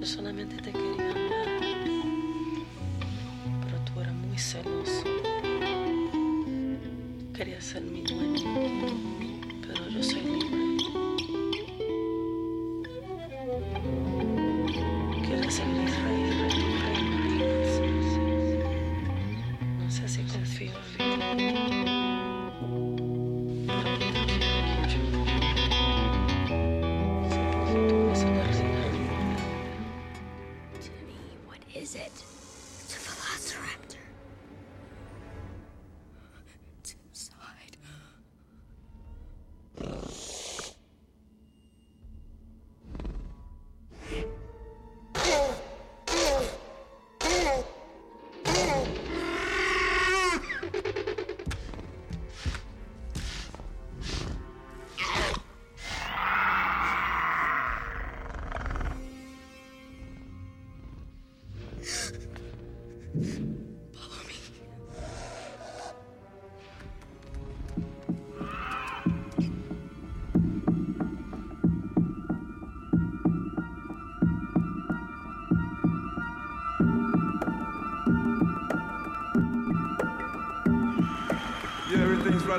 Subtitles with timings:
[0.00, 1.60] Yo solamente te quería hablar,
[3.64, 5.02] pero tú eras muy celoso.
[7.34, 9.07] Querías ser mi dueño.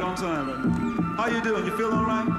[0.02, 1.16] long time.
[1.18, 1.66] How you doing?
[1.66, 2.39] You feel all right?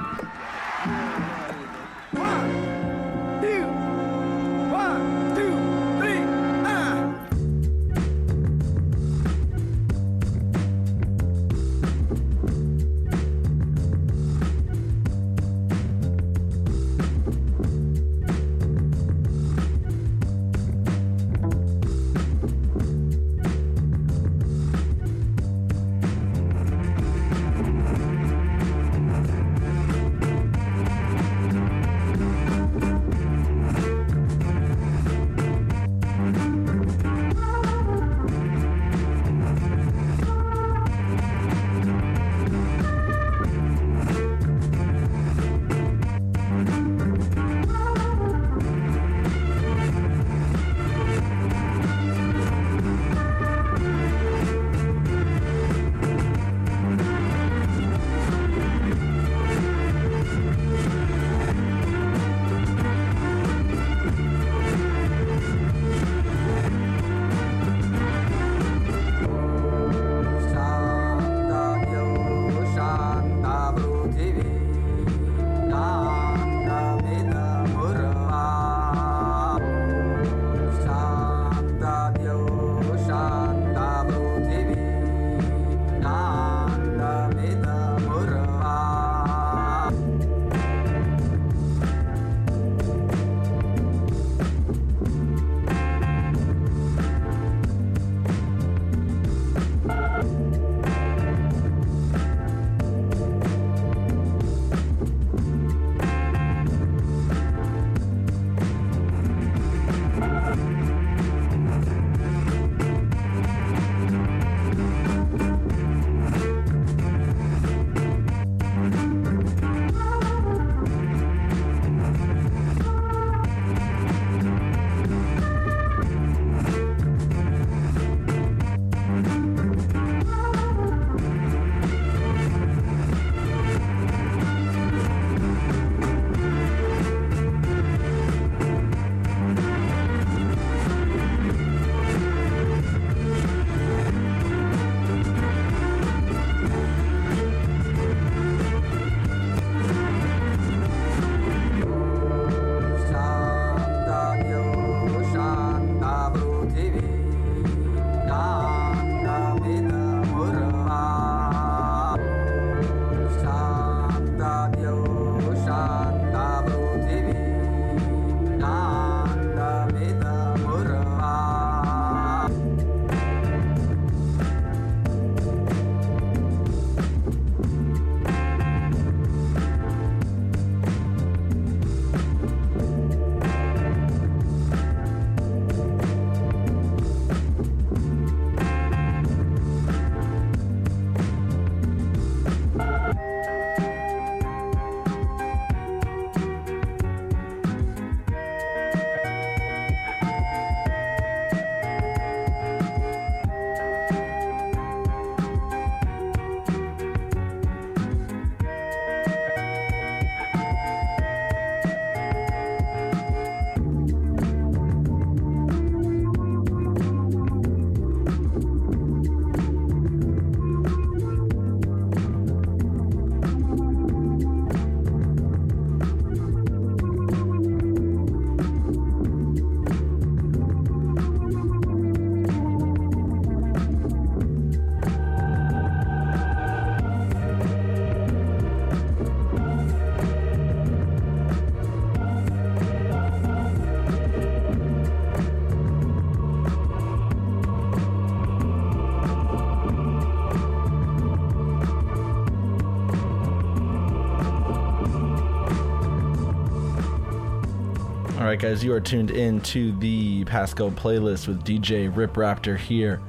[258.61, 263.19] Guys, you are tuned in to the Pass Go playlist with DJ Rip Raptor here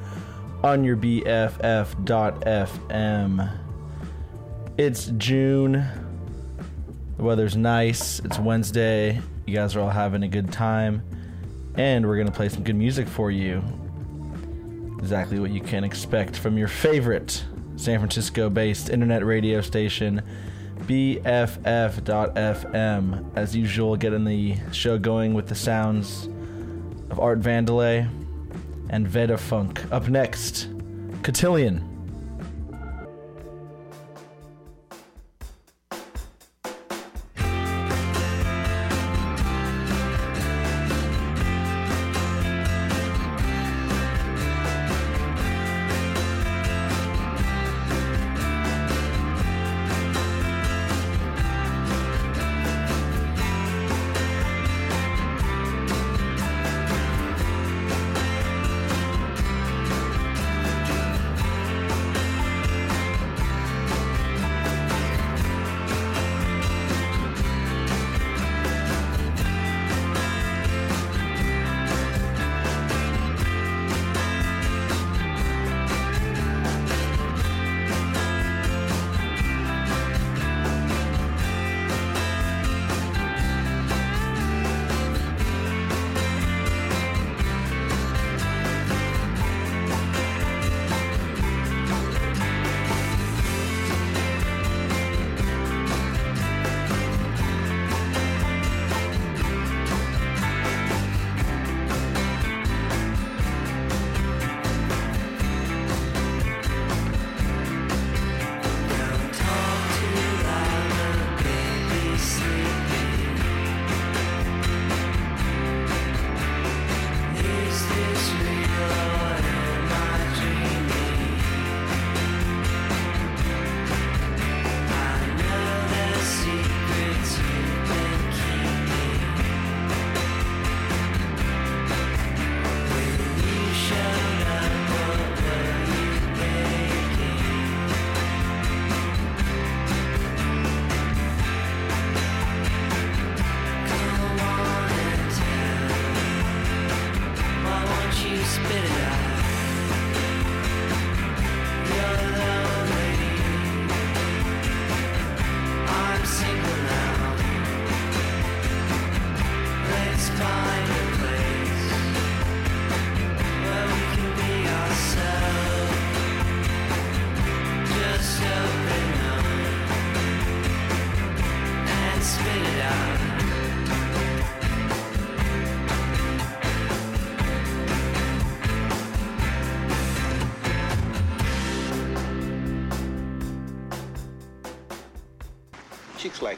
[0.62, 1.31] on your BFF.FM.
[4.76, 5.87] It's June.
[7.17, 8.19] The weather's nice.
[8.19, 9.23] It's Wednesday.
[9.46, 11.02] You guys are all having a good time.
[11.76, 13.64] And we're going to play some good music for you.
[14.99, 17.43] Exactly what you can expect from your favorite
[17.76, 20.21] San Francisco based internet radio station.
[20.92, 22.04] BFF.FM.
[23.34, 26.28] As usual, getting the show going with the sounds
[27.08, 28.06] of Art Vendeley
[28.90, 29.90] and Veda Funk.
[29.90, 30.68] Up next,
[31.22, 31.91] Cotillon.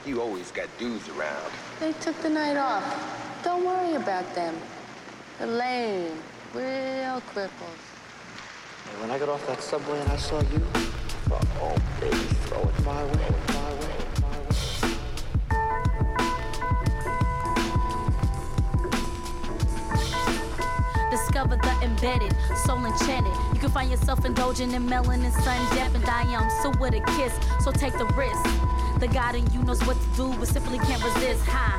[0.06, 1.50] You always got dudes around.
[1.80, 2.84] They took the night off.
[3.42, 4.54] Don't worry about them.
[5.38, 6.18] They're lame,
[6.52, 7.80] real cripples.
[8.90, 10.80] And when I got off that subway and I saw you, I
[11.28, 14.60] thought, oh, baby, throw it my way, my way, my way.
[21.10, 22.34] Discover the embedded,
[22.66, 23.32] soul enchanted.
[23.54, 27.00] You can find yourself indulging in melanin, sun deaf, and I am so with a
[27.16, 27.32] kiss.
[27.64, 28.63] So take the risk.
[29.04, 31.44] The God in you knows what to do, but simply can't resist.
[31.44, 31.76] Hi.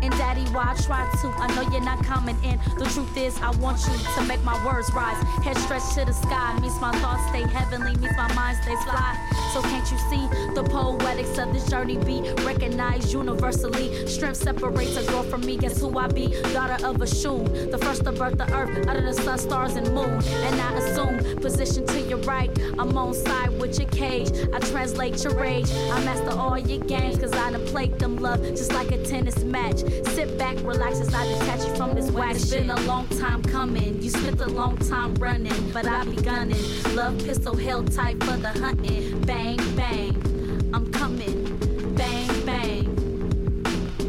[0.00, 1.28] And daddy, why I try to?
[1.36, 2.58] I know you're not coming in.
[2.78, 5.22] The truth is, I want you to make my words rise.
[5.44, 9.12] Head stretched to the sky, means my thoughts stay heavenly, means my mind stays fly.
[9.54, 14.04] So can't you see the poetics of this journey be recognized universally?
[14.08, 15.56] Strength separates a girl from me.
[15.56, 16.26] Guess who I be?
[16.52, 19.76] Daughter of a shoon, the first to birth the earth out of the sun, stars,
[19.76, 20.20] and moon.
[20.24, 22.50] And I assume position to your right.
[22.80, 24.28] I'm on side with your cage.
[24.52, 25.70] I translate your rage.
[25.70, 29.44] I master all your games, cause I done played them love just like a tennis
[29.44, 29.82] match.
[30.16, 32.42] Sit back, relax as I detach you from this wax.
[32.42, 34.02] It's been a long time coming.
[34.02, 36.58] You spent a long time running, but I be gunning.
[36.96, 39.13] Love pistol held tight for the hunting.
[39.26, 41.44] Bang, bang, I'm coming.
[41.94, 42.84] Bang, bang.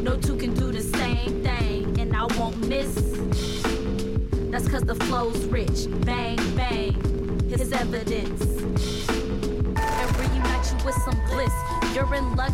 [0.03, 2.93] No two can do the same thing, and I won't miss.
[4.51, 5.87] That's cause the flow's rich.
[6.05, 6.93] Bang, bang,
[7.49, 8.41] his evidence.
[9.77, 11.53] And reunite you with some bliss.
[11.93, 12.53] You're in luck,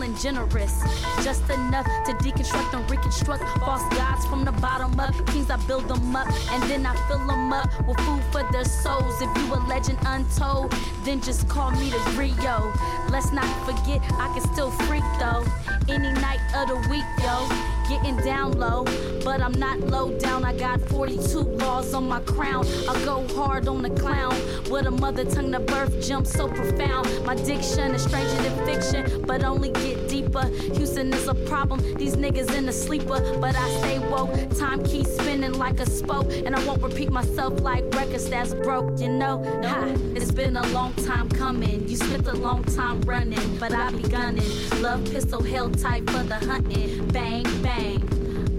[0.00, 0.82] feeling generous.
[1.22, 5.14] Just enough to deconstruct and reconstruct false gods from the bottom up.
[5.26, 8.64] Kings, I build them up, and then I fill them up with food for their
[8.64, 9.20] souls.
[9.20, 10.72] If you a legend untold,
[11.04, 12.72] then just call me the Rio.
[13.10, 15.44] Let's not forget, I can still freak though.
[15.88, 17.69] Any night of the week, yo.
[17.90, 18.84] Getting down low,
[19.24, 20.44] but I'm not low down.
[20.44, 22.64] I got 42 laws on my crown.
[22.88, 24.34] I go hard on the clown
[24.70, 27.08] with a mother tongue to birth jump so profound.
[27.24, 30.46] My diction is stranger than fiction, but only get deeper.
[30.76, 31.80] Houston is a problem.
[31.96, 34.30] These niggas in the sleeper, but I stay woke.
[34.56, 39.00] Time keeps spinning like a spoke, and I won't repeat myself like records that's broke.
[39.00, 41.88] You know, ha, it's been a long time coming.
[41.88, 44.50] You spent a long time running, but I be gunning.
[44.80, 46.99] Love pistol held tight for the hunting.
[47.12, 48.00] Bang bang,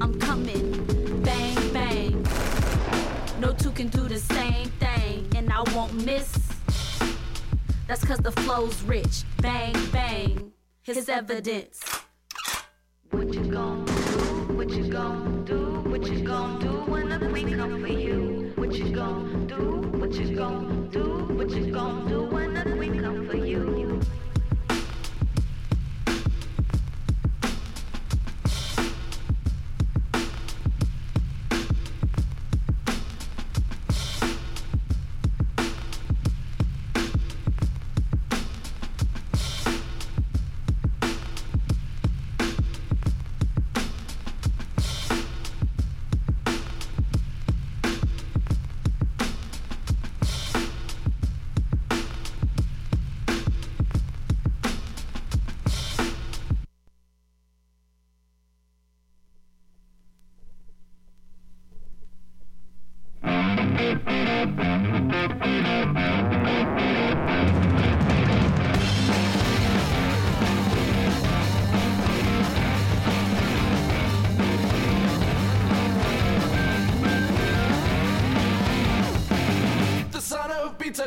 [0.02, 0.72] I'm coming.
[1.24, 2.24] Bang bang.
[3.40, 6.38] No two can do the same thing, and I won't miss.
[7.88, 9.24] That's cause the flow's rich.
[9.42, 10.52] Bang bang,
[10.84, 11.80] his evidence.
[13.12, 14.54] What you gon' do?
[14.56, 15.60] What you gon' do?
[15.90, 18.52] What you gon' do when the queen come for you?
[18.56, 19.98] What you gon' do?
[19.98, 21.04] What you gon' do?
[21.36, 22.81] What you gon' do when the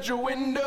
[0.08, 0.63] your window.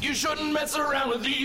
[0.00, 1.35] You shouldn't mess around with evil.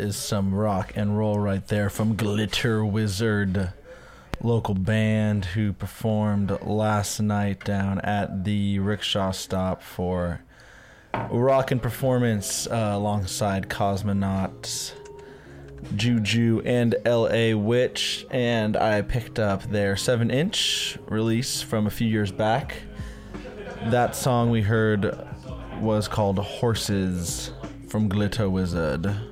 [0.00, 3.72] Is some rock and roll right there from Glitter Wizard.
[4.42, 10.40] local band who performed last night down at the rickshaw stop for
[11.12, 14.92] a rockin' performance uh, alongside Cosmonauts,
[15.94, 18.24] Juju, and LA Witch.
[18.30, 22.76] And I picked up their 7 inch release from a few years back.
[23.90, 25.14] That song we heard
[25.78, 27.52] was called Horses
[27.88, 29.29] from Glitter Wizard.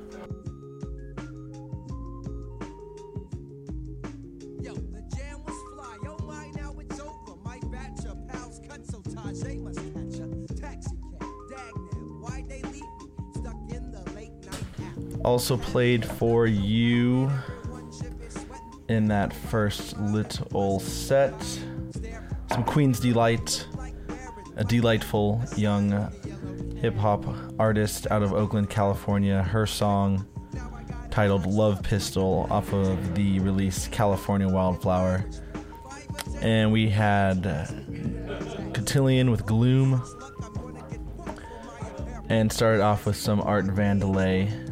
[15.29, 17.31] Also played for you
[18.89, 21.39] in that first little set.
[22.51, 23.13] Some Queens D.
[23.13, 23.67] Light,
[24.57, 26.11] a delightful young
[26.81, 27.27] hip hop
[27.59, 29.43] artist out of Oakland, California.
[29.43, 30.27] Her song
[31.11, 35.27] titled Love Pistol off of the release California Wildflower.
[36.41, 37.43] And we had
[38.73, 40.03] Cotillon with Gloom.
[42.31, 44.68] And started off with some Art Vendeley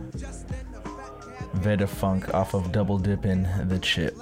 [1.56, 4.14] Veda Funk off of Double Dipping the Chip.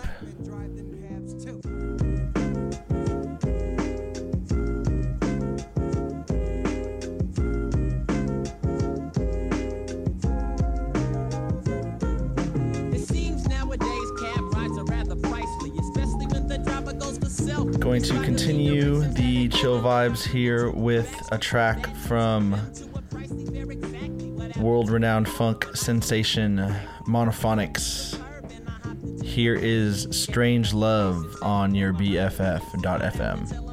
[12.93, 13.89] It seems nowadays
[14.21, 17.79] cab rides are rather pricey, especially when the driver goes for self.
[17.81, 22.55] Going to continue the chill vibes here with a track from
[24.65, 26.57] world renowned funk sensation
[27.07, 28.19] Monophonics.
[29.23, 33.64] Here is Strange Love on your BFF.fm.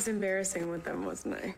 [0.00, 1.54] was embarrassing with them, wasn't I?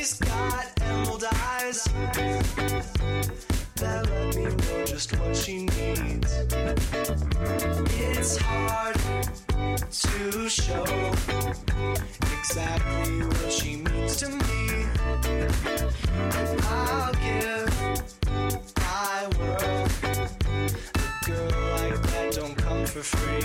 [0.00, 1.84] She's got emerald eyes
[3.74, 6.32] that let me know just what she needs.
[8.08, 8.96] It's hard
[9.90, 10.84] to show
[12.38, 14.86] exactly what she means to me.
[16.62, 17.68] I'll give
[18.78, 19.90] my world
[20.94, 23.44] a girl like that don't come for free.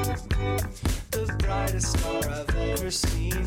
[1.51, 3.43] brightest star I've ever seen.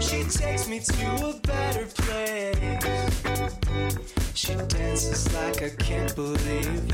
[0.00, 3.12] She takes me to a better place.
[4.34, 6.92] She dances like I can't believe.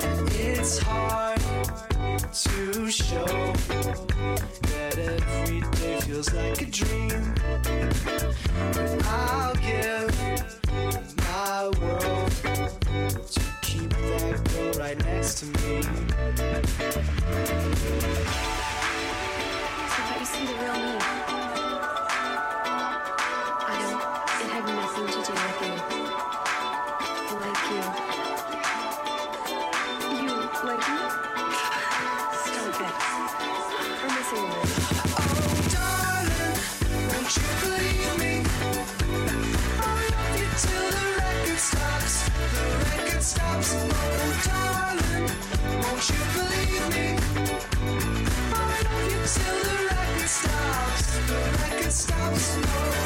[0.00, 1.40] And it's hard
[2.44, 3.52] to show
[4.72, 7.34] that every day feels like a dream.
[8.72, 10.10] But I'll give
[11.18, 12.30] my world
[13.34, 15.82] to keep that girl right next to me.
[15.82, 15.90] So
[20.06, 21.03] that you see the real me.
[52.32, 53.03] Stops.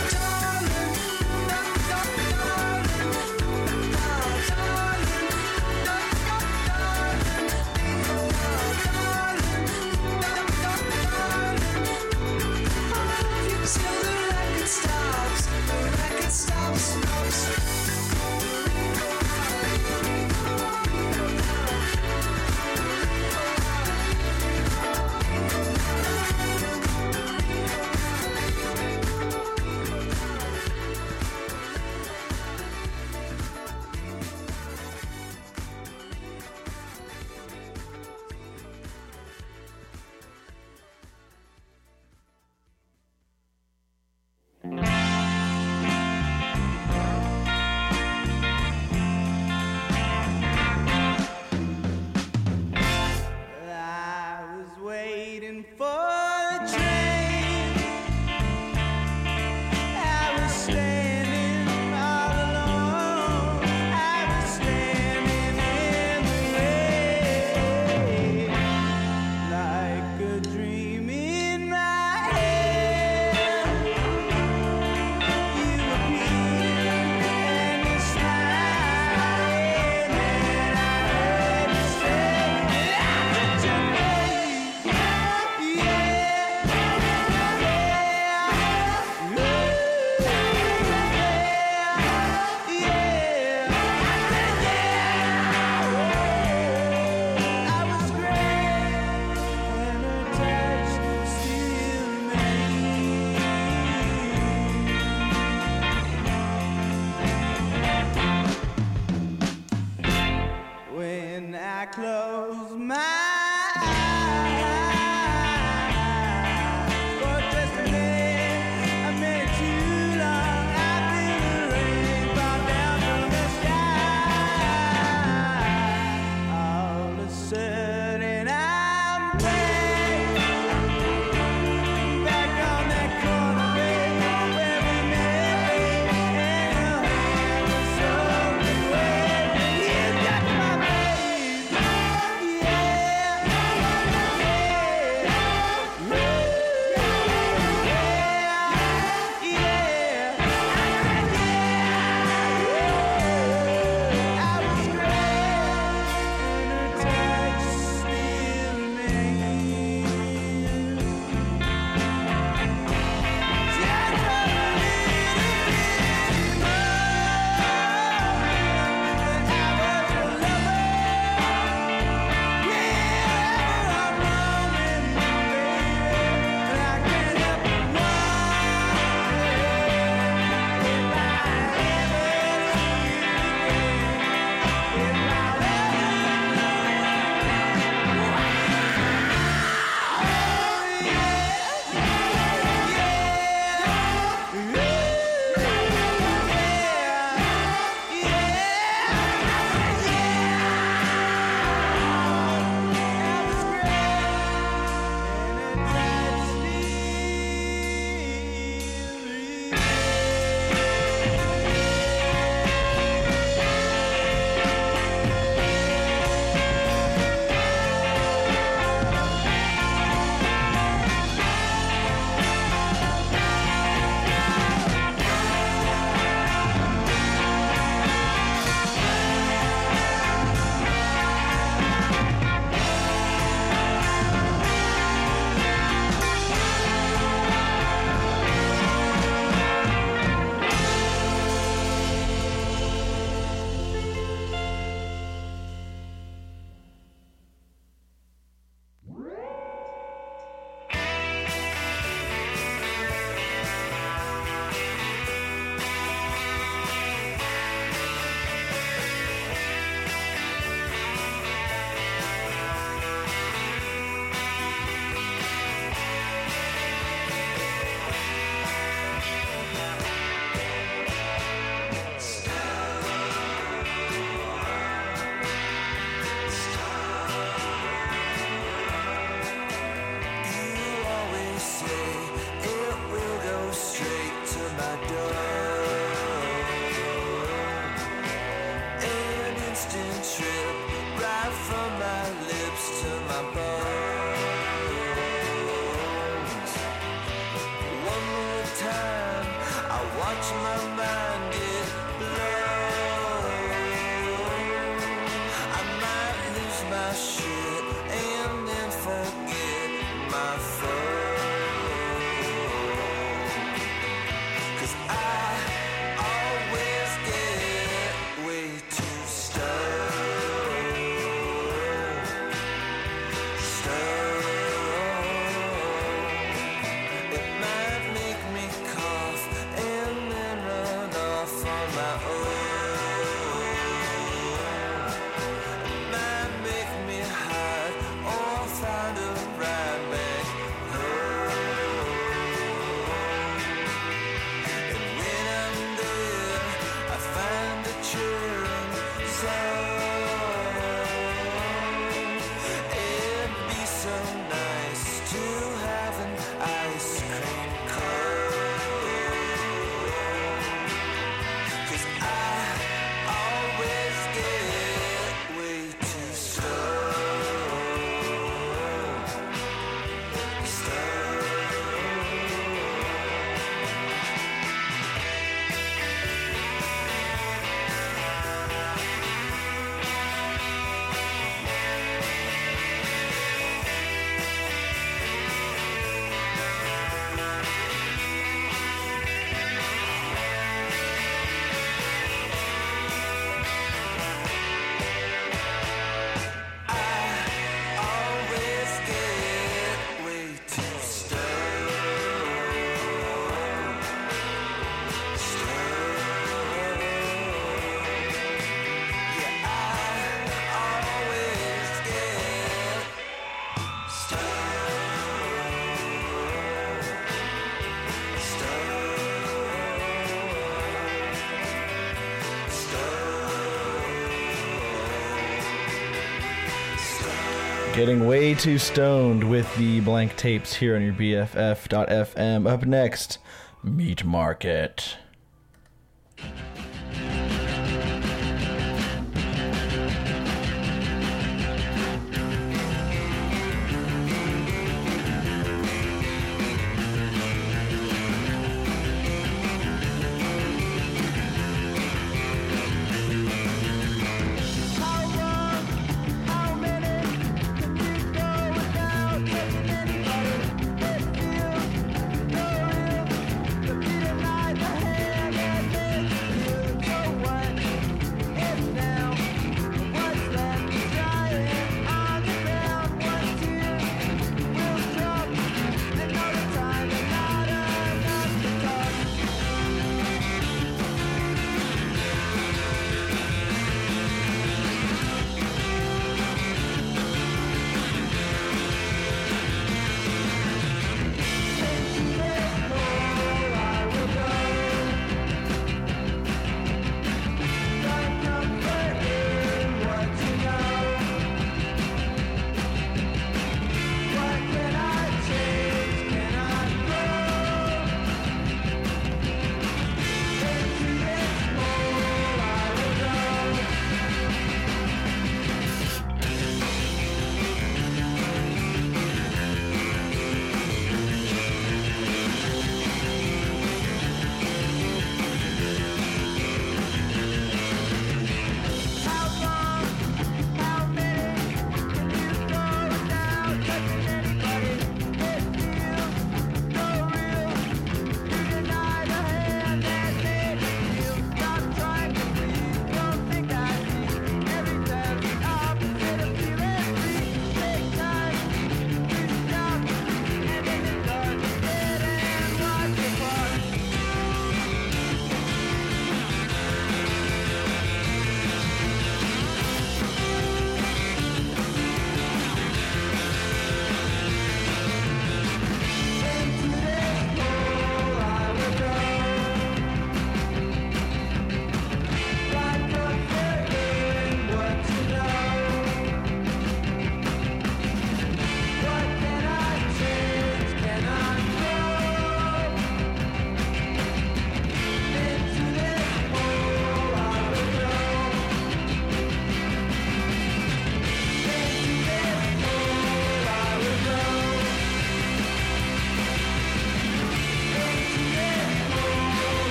[428.08, 432.66] Getting way too stoned with the blank tapes here on your BFF.FM.
[432.66, 433.36] Up next,
[433.82, 435.18] Meat Market.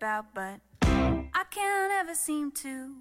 [0.00, 2.94] About, but I can't ever seem to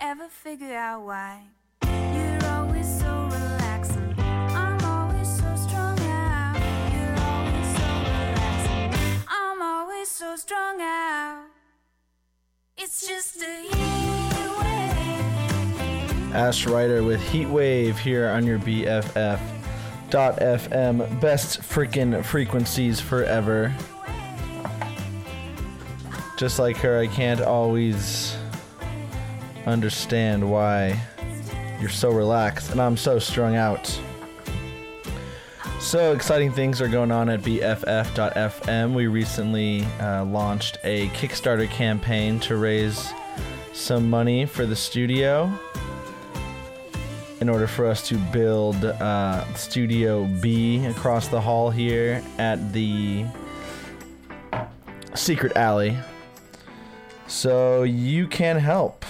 [0.00, 1.42] ever figure out why.
[1.84, 4.12] You're always so relaxing.
[4.18, 6.56] I'm always so strung out.
[6.92, 9.24] You're always so relaxing.
[9.28, 11.44] I'm always so strung out.
[12.76, 16.34] It's just a heat wave.
[16.34, 19.38] Ash Reiter with Heat Wave here on your BFF.
[20.10, 23.72] Dot FM, best freaking frequencies forever.
[26.36, 28.36] Just like her, I can't always
[29.64, 31.00] understand why
[31.80, 33.98] you're so relaxed and I'm so strung out.
[35.80, 38.92] So exciting things are going on at BFF.FM.
[38.92, 43.12] We recently uh, launched a Kickstarter campaign to raise
[43.72, 45.52] some money for the studio
[47.40, 53.24] in order for us to build uh, Studio B across the hall here at the
[55.14, 55.96] Secret Alley.
[57.26, 59.04] So you can help.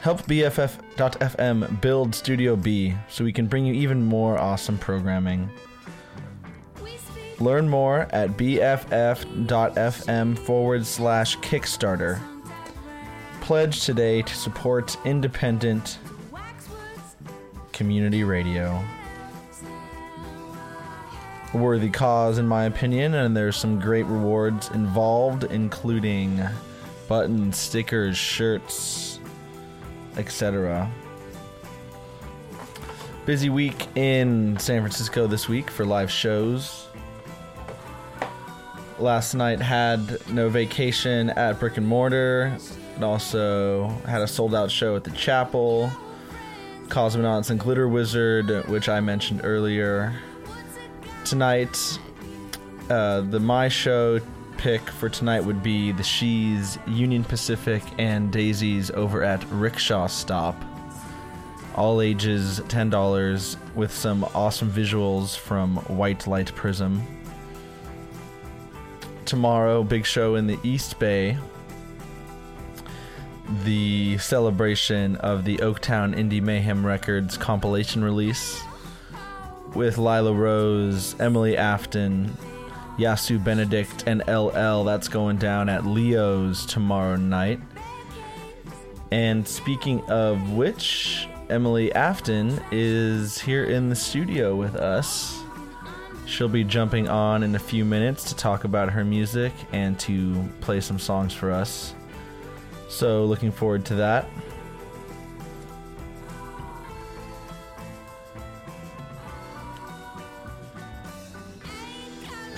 [0.00, 5.50] Help BFF.FM build Studio B so we can bring you even more awesome programming.
[7.40, 12.20] Learn more at BFF.FM forward slash Kickstarter.
[13.40, 15.98] Pledge today to support independent
[17.72, 18.82] community radio.
[21.54, 26.40] Worthy cause, in my opinion, and there's some great rewards involved, including
[27.08, 29.18] buttons, stickers, shirts,
[30.18, 30.90] etc.
[33.24, 36.86] Busy week in San Francisco this week for live shows.
[38.98, 42.56] Last night had no vacation at Brick and Mortar,
[42.94, 45.90] and also had a sold out show at the Chapel.
[46.88, 50.14] Cosmonauts and Glitter Wizard, which I mentioned earlier.
[51.28, 51.98] Tonight,
[52.88, 54.18] uh, the my show
[54.56, 60.56] pick for tonight would be the She's, Union Pacific, and Daisy's over at Rickshaw Stop.
[61.74, 67.02] All ages $10 with some awesome visuals from White Light Prism.
[69.26, 71.36] Tomorrow, big show in the East Bay
[73.64, 78.62] the celebration of the Oaktown Indie Mayhem Records compilation release
[79.74, 82.36] with Lila Rose, Emily Afton,
[82.98, 84.84] Yasu Benedict, and LL.
[84.84, 87.60] That's going down at Leo's tomorrow night.
[89.10, 95.40] And speaking of which, Emily Afton is here in the studio with us.
[96.26, 100.46] She'll be jumping on in a few minutes to talk about her music and to
[100.60, 101.94] play some songs for us.
[102.90, 104.28] So, looking forward to that.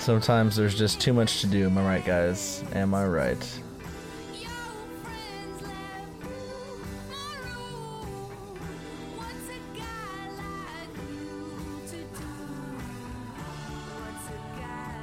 [0.01, 2.63] Sometimes there's just too much to do, am I right, guys?
[2.73, 3.59] Am I right?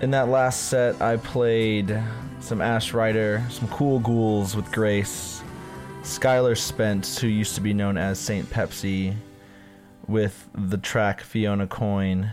[0.01, 1.97] In that last set, I played
[2.41, 5.45] some Ash Reiter, some Cool Ghouls with Grace,
[6.03, 9.15] Skylar Spence, who used to be known as Saint Pepsi,
[10.09, 12.33] with the track Fiona Coyne,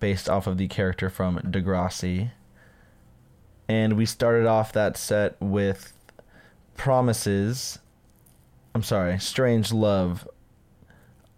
[0.00, 2.32] based off of the character from Degrassi.
[3.68, 5.92] And we started off that set with
[6.76, 7.78] Promises.
[8.74, 10.26] I'm sorry, Strange Love,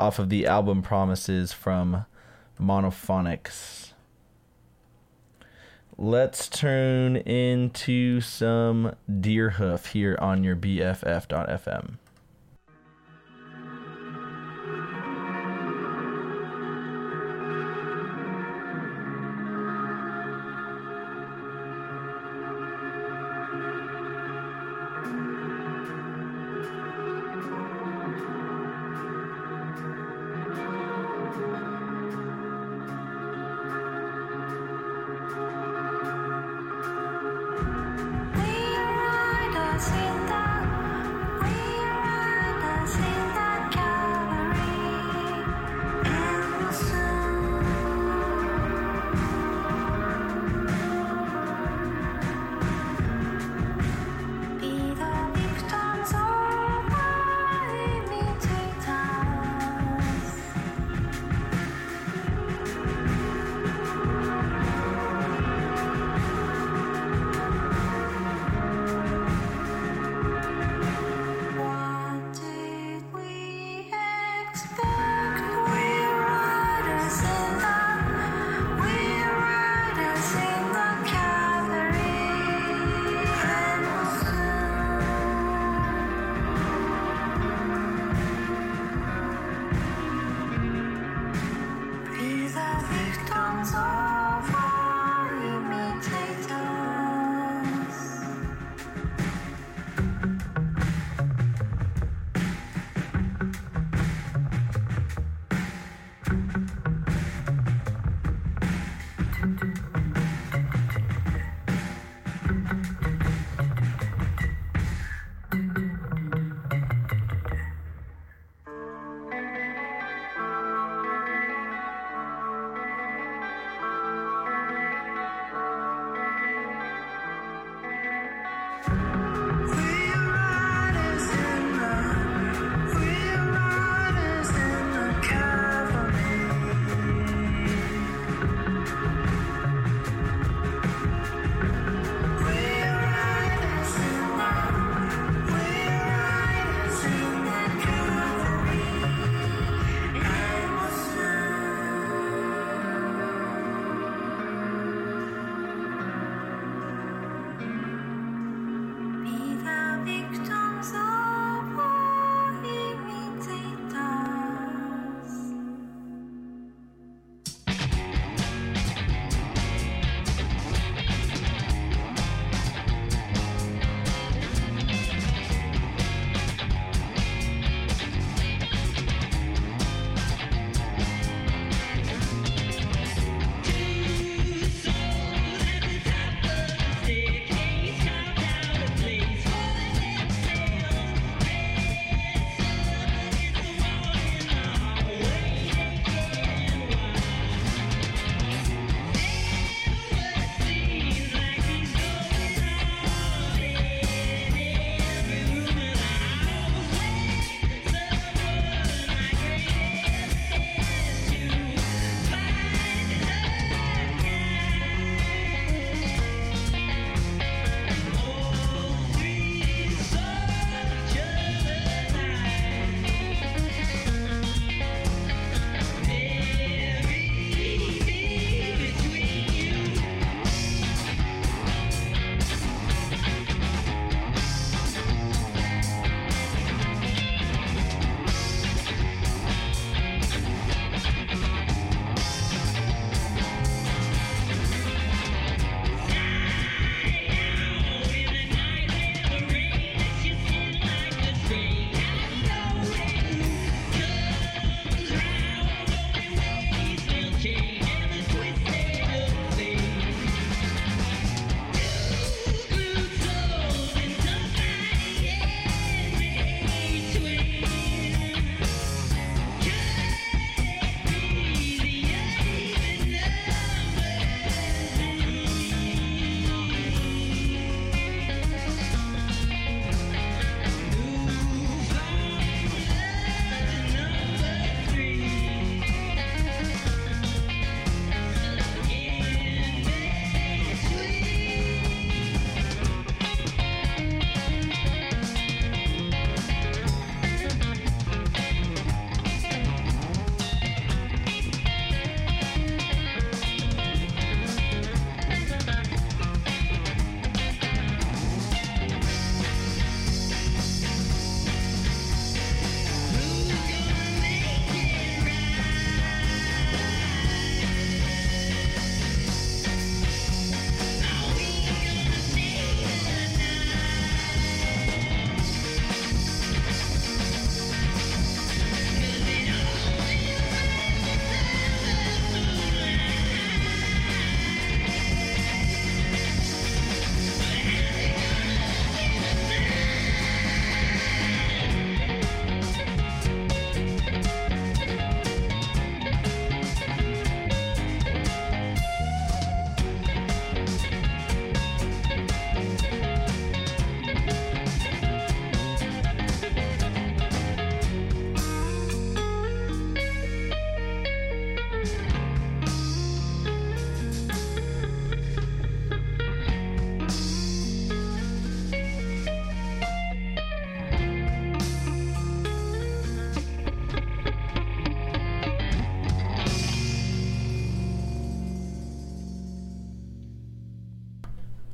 [0.00, 2.06] off of the album Promises from
[2.60, 3.92] Monophonics.
[5.98, 11.98] Let's turn into some Deerhoof here on your BFF.FM.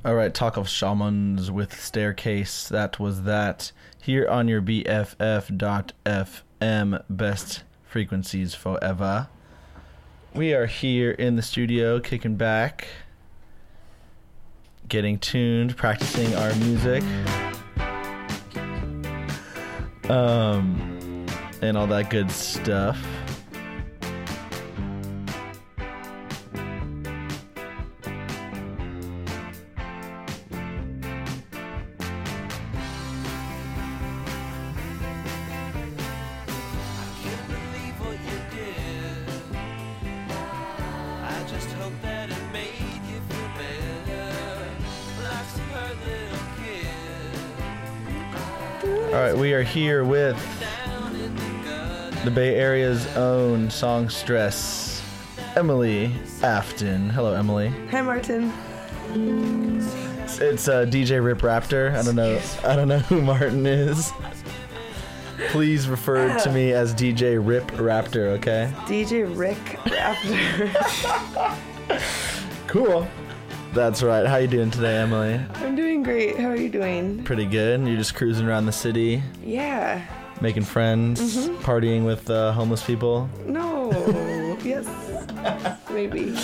[0.08, 2.68] All right, talk of shamans with Starecase.
[2.68, 3.72] That was that.
[4.00, 5.02] Here on your BFF.FM,
[7.10, 9.28] best frequencies forever.
[10.32, 12.88] We are here in the studio, kicking back,
[14.88, 17.02] getting tuned, practicing our music,
[20.08, 21.26] um,
[21.60, 22.98] and all that good stuff.
[49.68, 50.36] Here with
[52.24, 55.02] the Bay Area's own songstress,
[55.56, 56.12] Emily
[56.42, 57.08] Afton.
[57.10, 57.68] Hello, Emily.
[57.90, 58.52] Hi, Martin.
[59.14, 61.94] It's, it's uh, DJ Rip Raptor.
[61.96, 62.40] I don't know.
[62.64, 64.12] I don't know who Martin is.
[65.50, 68.28] Please refer to me as DJ Rip Raptor.
[68.38, 68.72] Okay.
[68.86, 71.54] DJ Rick Raptor.
[72.66, 73.08] Cool.
[73.72, 74.26] That's right.
[74.26, 75.40] How you doing today, Emily?
[75.54, 76.36] I'm doing great.
[76.38, 77.22] How are you doing?
[77.24, 77.86] Pretty good.
[77.86, 80.00] You're just cruising around the city, Yeah.
[80.40, 81.56] making friends, Mhm.
[81.58, 83.28] partying with uh, homeless people.
[83.46, 83.90] No.
[84.64, 84.86] yes.
[85.90, 86.34] Maybe.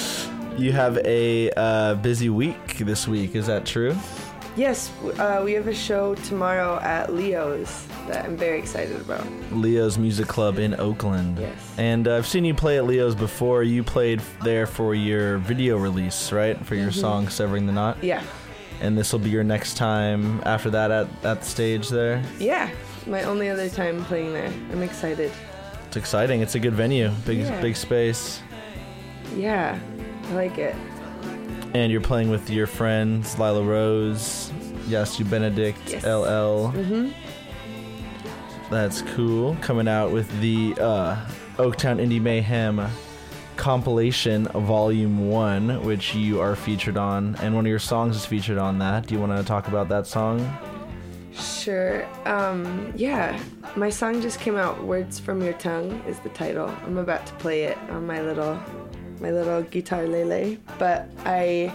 [0.56, 3.34] You have a uh, busy week this week.
[3.34, 3.96] Is that true?
[4.56, 4.90] Yes.
[5.02, 9.26] w- Uh, we have a show tomorrow at Leo's that I'm very excited about.
[9.50, 11.38] Leo's Music Club in Oakland.
[11.40, 11.52] Yes.
[11.76, 13.64] And uh, I've seen you play at Leo's before.
[13.64, 16.56] You played there for your video release, right?
[16.64, 17.00] For your Mhm.
[17.00, 17.96] song Severing the Knot.
[18.02, 18.22] Yeah.
[18.80, 22.22] And this will be your next time after that at, at the stage there.
[22.38, 22.70] Yeah.
[23.06, 24.52] My only other time playing there.
[24.72, 25.30] I'm excited.
[25.86, 26.40] It's exciting.
[26.40, 27.10] It's a good venue.
[27.26, 27.60] Big Yeah.
[27.60, 28.40] big space.
[29.36, 29.78] Yeah.
[30.30, 30.74] I like it.
[31.74, 34.50] And you're playing with your friends Lila Rose,
[34.86, 36.04] Yasu Benedict, Yes.
[36.04, 36.72] LL.
[36.72, 37.08] Mm-hmm.
[38.70, 39.56] That's cool.
[39.60, 41.16] Coming out with the uh,
[41.56, 42.80] Oaktown Indie Mayhem
[43.56, 48.58] compilation volume 1 which you are featured on and one of your songs is featured
[48.58, 49.06] on that.
[49.06, 50.40] Do you want to talk about that song?
[51.32, 52.06] Sure.
[52.26, 53.40] Um, yeah.
[53.76, 54.84] My song just came out.
[54.84, 56.72] Words from Your Tongue is the title.
[56.84, 58.60] I'm about to play it on my little
[59.20, 60.56] my little guitar lele.
[60.78, 61.72] But I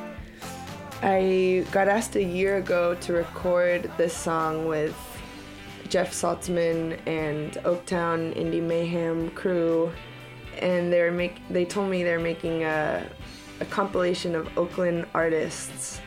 [1.02, 4.96] I got asked a year ago to record this song with
[5.90, 9.92] Jeff Saltzman and Oaktown Indie Mayhem crew
[10.60, 13.08] and they were make they told me they're making a
[13.60, 16.00] a compilation of Oakland artists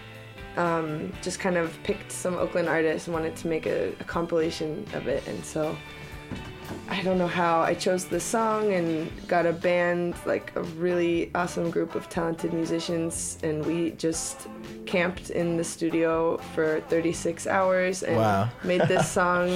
[0.57, 4.87] um, just kind of picked some Oakland artists and wanted to make a, a compilation
[4.95, 5.27] of it.
[5.27, 5.77] And so
[6.89, 11.31] I don't know how I chose this song and got a band, like a really
[11.35, 14.49] awesome group of talented musicians, and we just
[14.87, 18.49] camped in the studio for 36 hours and Wow.
[18.65, 19.49] made this song.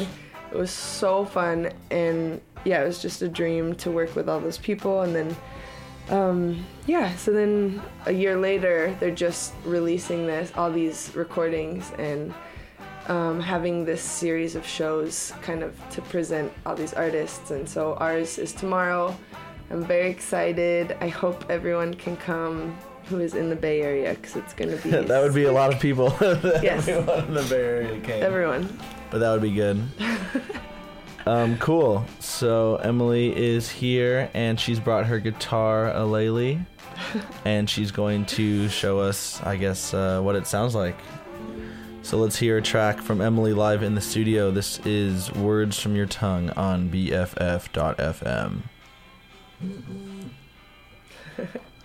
[0.51, 4.40] It was so fun, and yeah, it was just a dream to work with all
[4.40, 5.36] those people, and then
[6.08, 12.32] um, yeah, so then a year later, they're just releasing this, all these recordings, and
[13.08, 17.50] um, having this series of shows kind of to present all these artists.
[17.50, 19.16] And so ours is tomorrow.
[19.70, 20.96] I'm very excited.
[21.00, 24.82] I hope everyone can come who is in the Bay Area because it's going to
[24.82, 26.16] be that would be a lot of people.
[26.62, 26.88] Yes.
[26.88, 28.22] Everyone in the Bay Area came.
[28.22, 28.78] everyone.
[29.10, 29.82] But that would be good.
[31.26, 32.04] um, cool.
[32.20, 36.64] So Emily is here, and she's brought her guitar, a Laylee,
[37.44, 40.96] and she's going to show us, I guess, uh, what it sounds like.
[42.02, 44.52] So let's hear a track from Emily live in the studio.
[44.52, 48.62] This is "Words from Your Tongue" on BFF.FM.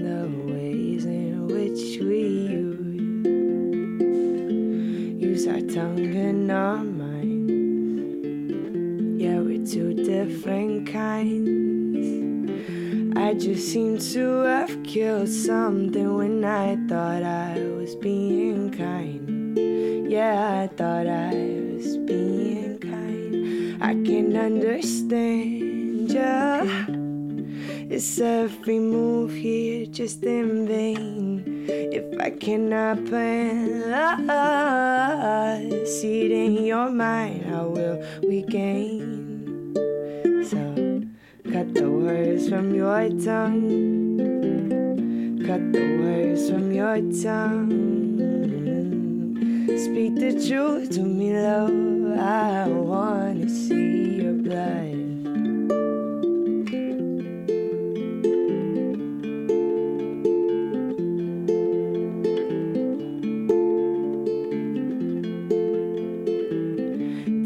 [0.00, 2.28] the ways in which we
[2.58, 3.24] use,
[5.18, 7.52] use our tongue and our minds.
[9.22, 12.06] Yeah, we're two different kinds.
[13.16, 19.56] I just seem to have killed something when I thought I was being kind.
[20.06, 22.45] Yeah, I thought I was being.
[23.80, 26.64] I can understand ya.
[27.88, 31.44] Is every move here just in vain?
[31.68, 33.84] If I cannot plant
[34.28, 39.74] a seed in your mind, how will we gain?
[40.44, 40.58] So
[41.52, 44.16] cut the words from your tongue.
[45.46, 47.70] Cut the words from your tongue.
[49.78, 51.95] Speak the truth to me, love.
[52.18, 54.96] I wanna see your blood.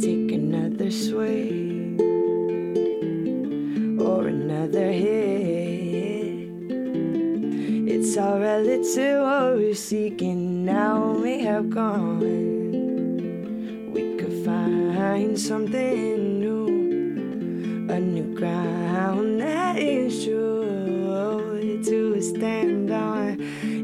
[0.01, 1.51] Take another sway
[3.99, 6.49] or another hit.
[7.89, 12.60] It's all relative what we're seeking now may have gone.
[15.11, 16.69] Find something new,
[17.91, 23.37] a new ground that is sure to stand on.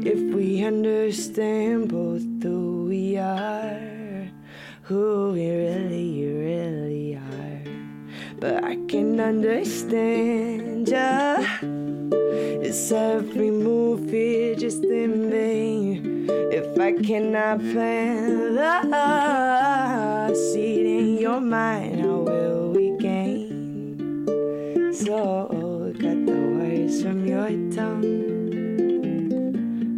[0.07, 4.31] If we understand both who we are,
[4.83, 7.63] who we really, really are.
[8.39, 11.43] But I can understand ya.
[12.63, 15.76] Is every movie just in vain?
[16.79, 24.23] I cannot plant the seed in your mind, how will we gain?
[24.93, 28.03] So cut the words from your tongue.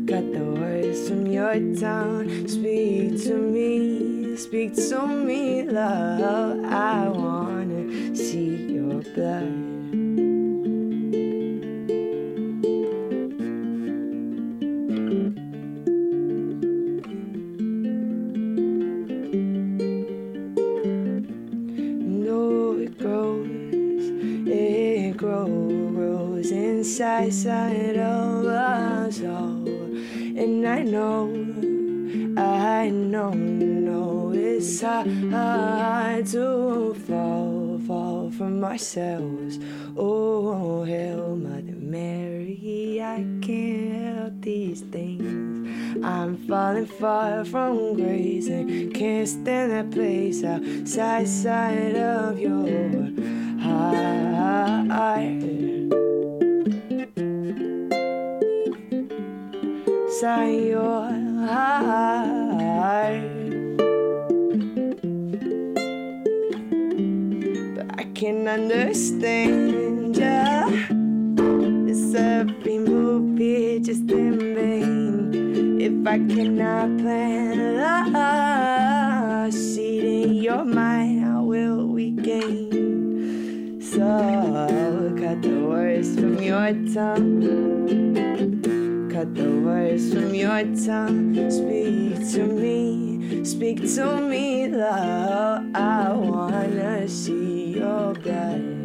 [0.08, 2.48] Cut the words from your tongue.
[2.48, 6.64] Speak to me, speak to me, love.
[6.64, 9.59] I wanna see your blood.
[27.32, 29.68] Side of us all.
[29.68, 31.30] And I know,
[32.38, 39.60] I know, know it's hard to fall, fall from ourselves.
[39.96, 46.04] Oh, hail Mother Mary, I can't help these things.
[46.04, 53.12] I'm falling far from grace and can't stand that place outside side of your
[53.62, 54.20] heart.
[60.20, 61.07] Side your
[61.47, 63.24] heart.
[67.72, 70.67] But I can understand ya.
[71.88, 75.80] It's every movie just in vain.
[75.80, 77.80] If I cannot plant
[78.13, 83.80] a seed in your mind, how will we gain?
[83.80, 84.03] So
[85.15, 88.59] cut the words from your tongue.
[89.20, 91.36] Cut the words from your tongue.
[91.51, 95.65] Speak to me, speak to me, love.
[95.76, 98.80] I wanna see your blood.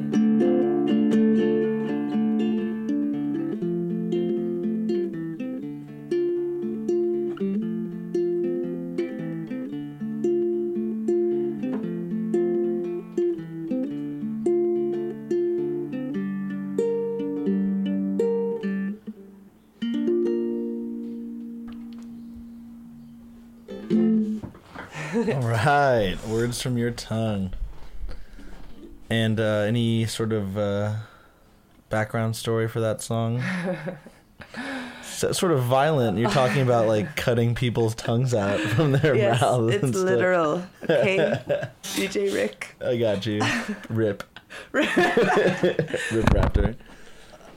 [26.45, 27.55] Words from your tongue.
[29.09, 30.97] And uh, any sort of uh,
[31.89, 33.43] background story for that song?
[35.03, 36.19] So, sort of violent.
[36.19, 39.75] You're talking about like cutting people's tongues out from their yes, mouths.
[39.77, 40.67] it's literal.
[40.83, 41.41] Okay,
[41.85, 42.75] DJ Rick.
[42.85, 43.41] I got you.
[43.89, 44.25] Rip.
[44.73, 46.75] Rip Raptor.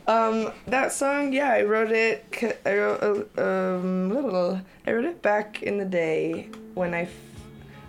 [0.08, 2.60] Um, that song, yeah, I wrote it.
[2.64, 4.62] I wrote uh, um, little.
[4.86, 7.10] I wrote it back in the day when I,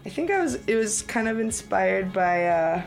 [0.07, 0.55] I think I was.
[0.67, 2.83] It was kind of inspired by uh,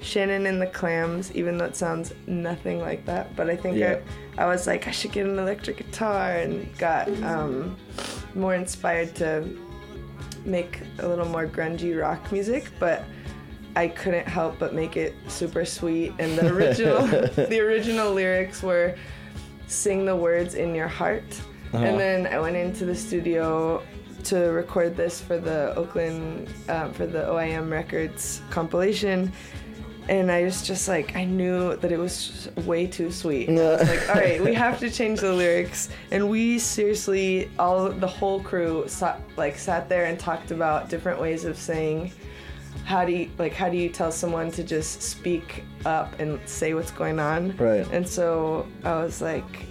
[0.00, 3.34] Shannon and the Clams, even though it sounds nothing like that.
[3.36, 3.98] But I think Yeah.
[4.36, 7.76] I, I was like, I should get an electric guitar, and got um,
[8.34, 9.48] more inspired to
[10.44, 13.04] make a little more grungy rock music, but.
[13.76, 16.12] I couldn't help but make it super sweet.
[16.18, 18.96] And the original, the original lyrics were,
[19.68, 21.22] "Sing the words in your heart."
[21.72, 21.84] Uh-huh.
[21.84, 23.84] And then I went into the studio
[24.28, 29.32] to record this for the Oakland, uh, for the OIM Records compilation.
[30.08, 33.50] And I was just like, I knew that it was way too sweet.
[33.50, 35.90] I was like, all right, we have to change the lyrics.
[36.10, 41.20] And we seriously, all the whole crew, sat, like sat there and talked about different
[41.20, 42.12] ways of saying
[42.84, 46.72] how do you like how do you tell someone to just speak up and say
[46.74, 47.86] what's going on Right.
[47.92, 49.66] and so i was like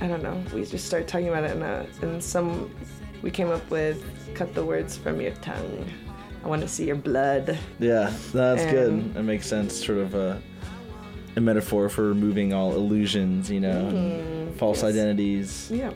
[0.00, 0.40] I don't know.
[0.52, 2.70] We just started talking about it, and uh, and some
[3.26, 4.04] we came up with
[4.36, 5.84] cut the words from your tongue.
[6.44, 7.58] I want to see your blood.
[7.80, 9.14] Yeah, that's And- good.
[9.14, 9.84] That makes sense.
[9.84, 10.40] Sort of a,
[11.34, 14.92] a metaphor for removing all illusions, you know, Mhm, false yes.
[14.92, 15.70] identities.
[15.74, 15.90] Yeah.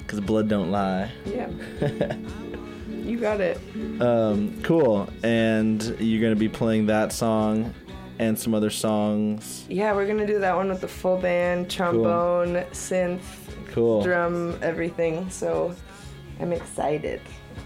[0.00, 1.10] Because blood don't lie.
[1.24, 1.48] Yeah.
[3.06, 3.58] you got it.
[4.02, 5.08] Um, cool.
[5.22, 7.72] And you're gonna be playing that song
[8.18, 9.64] and some other songs.
[9.70, 13.22] Yeah, we're gonna do that one with the full band, trombone, synth,
[13.72, 14.02] Cool.
[14.02, 15.30] drum, everything.
[15.30, 15.74] So
[16.40, 17.20] I'm excited.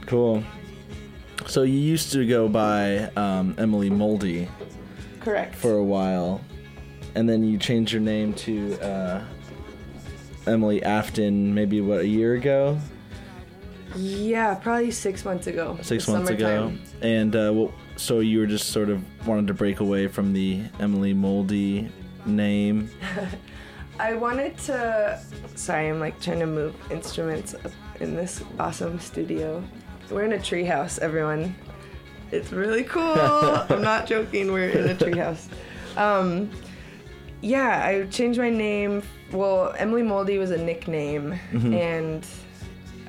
[0.06, 0.42] Cool.
[1.46, 4.48] So you used to go by um, Emily Moldy
[5.20, 5.54] Correct.
[5.54, 6.40] for a while,
[7.14, 9.24] and then you changed your name to uh,
[10.46, 11.54] Emily Afton.
[11.54, 12.78] Maybe what a year ago,
[13.96, 15.78] Yeah, probably six months ago.
[15.82, 19.80] six months ago, and uh, well, so you were just sort of wanted to break
[19.80, 21.90] away from the Emily Moldy
[22.26, 22.90] name.
[23.98, 25.20] I wanted to.
[25.56, 29.62] Sorry, I'm like trying to move instruments up in this awesome studio.
[30.11, 31.55] We're in a treehouse, everyone.
[32.32, 33.03] It's really cool.
[33.70, 34.53] I'm not joking.
[34.53, 35.46] We're in a treehouse.
[35.96, 36.51] Um,
[37.42, 39.03] yeah, I changed my name.
[39.32, 41.74] Well, Emily Moldy was a nickname, Mhm.
[41.74, 42.26] and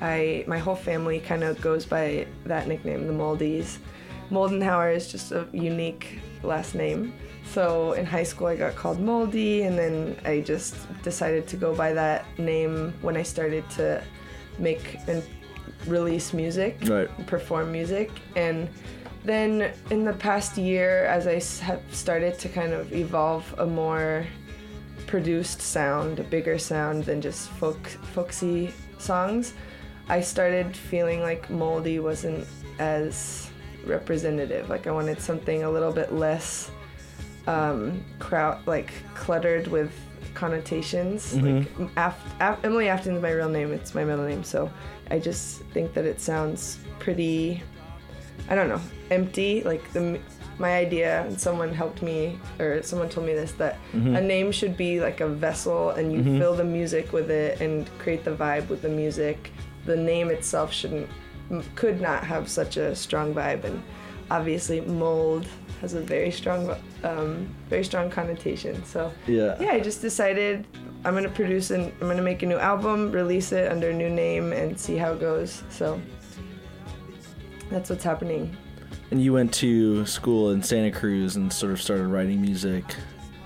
[0.00, 3.78] I my whole family kind of goes by that nickname, the Moldys.
[4.30, 7.12] Moldenhauer is just a unique last name.
[7.44, 11.74] So in high school, I got called Moldy, and then I just decided to go
[11.74, 14.02] by that name when I started to
[14.58, 15.22] make and
[15.86, 17.08] release music, Right.
[17.26, 18.68] perform music, and
[19.24, 24.26] then in the past year, as I have started to kind of evolve a more
[25.06, 29.54] produced sound, a bigger sound than just folk folksy songs,
[30.08, 32.46] I started feeling like Moldy wasn't
[32.78, 33.48] as
[33.86, 34.68] representative.
[34.68, 36.70] Like I wanted something a little bit less
[37.46, 39.92] um, crowd, like cluttered with
[40.34, 41.34] connotations.
[41.36, 41.66] Like
[41.96, 43.72] Af- Af- Emily Afton's my real name.
[43.72, 44.70] It's my middle name, so
[45.10, 47.62] I just think that it sounds pretty.
[48.48, 48.80] I don't know,
[49.10, 49.62] empty.
[49.62, 50.18] Like the
[50.58, 54.16] my idea, and someone helped me, or someone told me this that Mhm.
[54.16, 56.38] a name should be like a vessel, and you Mhm.
[56.38, 59.50] fill the music with it and create the vibe with the music.
[59.86, 61.08] The name itself shouldn't,
[61.74, 63.82] could not have such a strong vibe, and
[64.30, 65.46] obviously mold
[65.82, 68.82] has a very strong, um, very strong connotation.
[68.84, 69.56] So Yeah.
[69.60, 70.64] yeah, I just decided
[71.04, 74.08] I'm gonna produce and I'm gonna make a new album, release it under a new
[74.08, 75.64] name, and see how it goes.
[75.68, 76.00] So
[77.70, 78.56] that's what's happening.
[79.10, 82.84] And you went to school in Santa Cruz and sort of started writing music.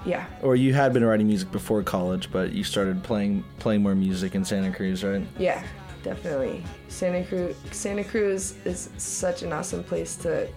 [0.04, 0.26] Yeah.
[0.42, 4.34] Or you had been writing music before college, but you started playing playing more music
[4.34, 5.22] in Santa Cruz, right?
[5.38, 5.64] Yeah,
[6.04, 6.62] definitely.
[6.88, 10.48] Santa Cruz Santa Cruz is such an awesome place to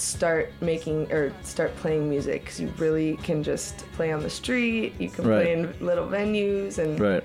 [0.00, 4.94] start making or start playing music because you really can just play on the street.
[4.98, 7.24] You can play in little venues and Right.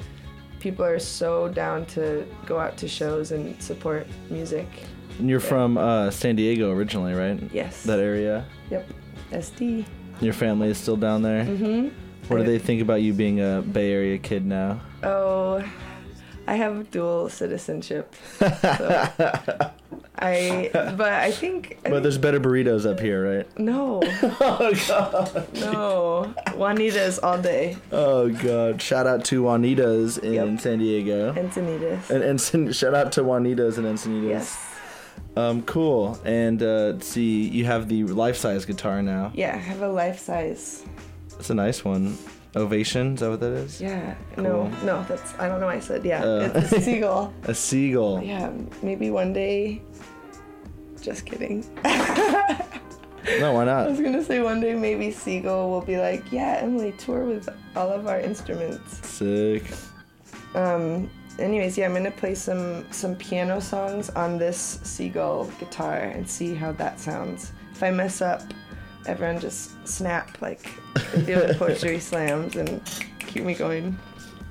[0.60, 4.68] people are so down to go out to shows and support music.
[5.20, 7.40] And you're from uh, San Diego originally, right?
[7.54, 7.84] Yes.
[7.84, 8.46] That area.
[8.70, 8.88] Yep.
[9.32, 9.86] SD.
[10.20, 11.46] Your family is still down there.
[11.46, 11.90] Mm-hmm.
[12.28, 14.80] What do they think about you being a Bay Area kid now?
[15.04, 15.64] Oh,
[16.52, 18.14] I have dual citizenship.
[18.38, 18.46] So
[20.20, 21.80] I, but I think.
[21.86, 23.58] I But there's better burritos up here, right?
[23.58, 24.02] No.
[24.42, 25.48] oh god.
[25.56, 26.34] No.
[26.48, 27.78] Juanitas all day.
[27.94, 28.82] Oh god!
[28.82, 31.32] Shout out to Juanitas in San Diego.
[31.32, 32.10] Encinitas.
[32.10, 34.28] And, and shout out to Juanitas and Encinitas.
[34.28, 34.68] Yes.
[35.38, 36.20] Um, cool.
[36.26, 39.32] And uh, see, you have the life-size guitar now.
[39.34, 40.84] Yeah, I have a life size.
[41.40, 42.18] It's a nice one.
[42.56, 43.80] Ovation, is that what that is?
[43.80, 44.16] Yeah.
[44.36, 44.44] Cool.
[44.44, 46.24] No, no, that's I don't know why I said yeah.
[46.24, 47.34] Uh, it's a seagull.
[47.44, 48.22] A seagull.
[48.22, 48.52] Yeah,
[48.84, 49.82] maybe one day.
[51.02, 51.66] Just kidding.
[53.40, 53.86] No, why not?
[53.86, 57.48] I was gonna say one day maybe Seagull will be like, yeah, Emily, tour with
[57.76, 59.06] all of our instruments.
[59.08, 59.64] Sick.
[60.56, 61.10] Um.
[61.40, 66.54] Anyways, yeah, I'm gonna play some some piano songs on this Seagull guitar and see
[66.56, 67.54] how that sounds.
[67.72, 68.42] If I mess up,
[69.06, 70.72] everyone just snap like
[71.14, 72.82] they do poetry slams and
[73.20, 73.98] keep me going.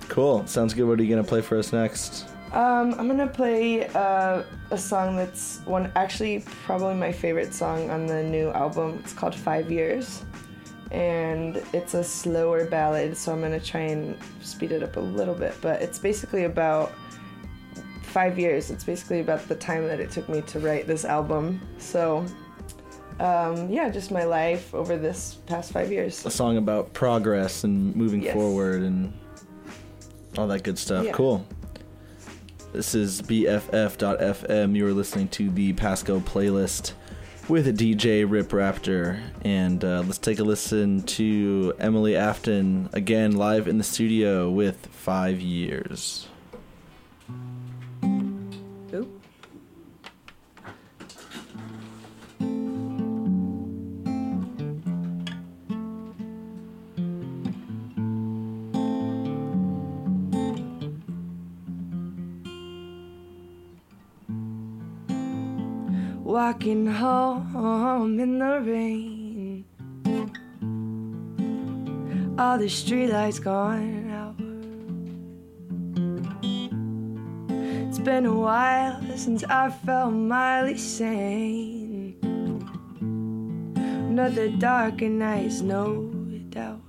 [0.08, 0.46] Cool.
[0.46, 0.84] Sounds good.
[0.84, 2.26] What are you gonna play for us next?
[2.52, 4.42] Um, I'm gonna play uh,
[4.72, 8.98] a song that's one actually probably my favorite song on the new album.
[9.04, 10.24] It's called Five Years,
[10.90, 13.16] and it's a slower ballad.
[13.16, 15.54] So I'm gonna try and speed it up a little bit.
[15.60, 16.92] But it's basically about
[18.02, 18.70] five years.
[18.70, 21.60] It's basically about the time that it took me to write this album.
[21.78, 22.26] So
[23.20, 26.24] um, yeah, just my life over this past five years.
[26.26, 28.34] A song about progress and moving Yes.
[28.34, 29.12] forward and
[30.38, 31.04] all that good stuff.
[31.04, 31.12] Yeah.
[31.12, 31.46] Cool.
[32.72, 34.76] This is BFF.FM.
[34.76, 36.92] You are listening to the Pass Go playlist
[37.48, 39.20] with DJ Rip Raptor.
[39.42, 44.86] And uh, let's take a listen to Emily Afton again live in the studio with
[44.86, 46.28] Five Years.
[66.30, 69.64] Walking home in the rain.
[72.38, 74.36] All the streetlights gone out.
[77.88, 82.14] It's been a while since I felt mildly sane.
[83.74, 86.12] Another dark and nights, no
[86.50, 86.80] doubt.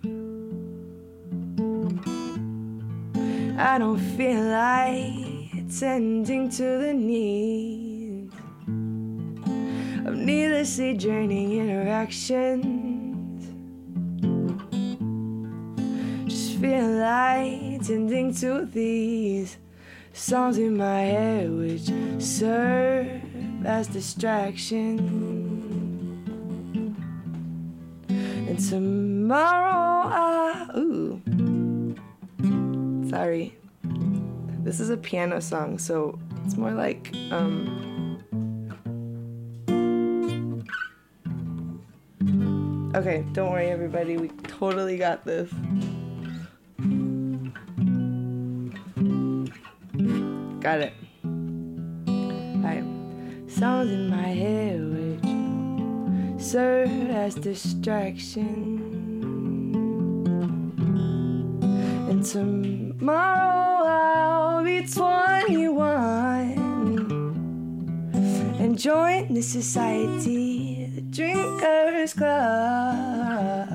[3.57, 7.90] I don't feel like attending to the needs
[10.05, 13.45] of needlessly draining interactions.
[16.27, 19.57] Just feel like tending to these
[20.13, 21.91] songs in my head, which
[22.21, 23.21] serve
[23.65, 24.99] as distraction.
[28.47, 31.21] And tomorrow, I ooh,
[33.09, 33.55] sorry,
[34.63, 38.00] this is a piano song, so it's more like um.
[42.93, 44.17] Okay, don't worry, everybody.
[44.17, 45.49] We totally got this.
[50.59, 50.93] Got it.
[51.25, 52.83] Alright.
[53.49, 55.23] Sounds in my head which
[56.43, 58.81] serve as distraction.
[62.09, 66.11] And tomorrow I'll be 21
[68.59, 70.50] and join the society,
[71.11, 73.67] Drinkers Club.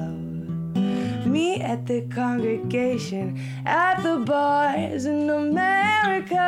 [1.26, 6.40] Meet at the congregation at the bars in America.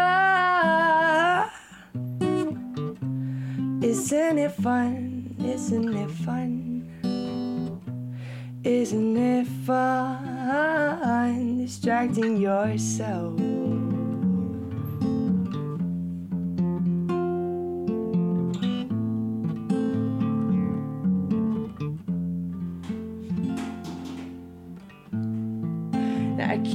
[3.83, 5.37] Isn't it fun?
[5.45, 6.89] Isn't it fun?
[8.65, 10.29] Isn't it fun
[11.59, 13.68] distracting yourself?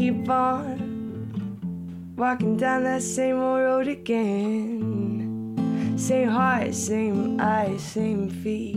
[0.04, 5.56] Keep on walking down that same old road again.
[5.98, 8.76] Same heart, same eyes, same feet.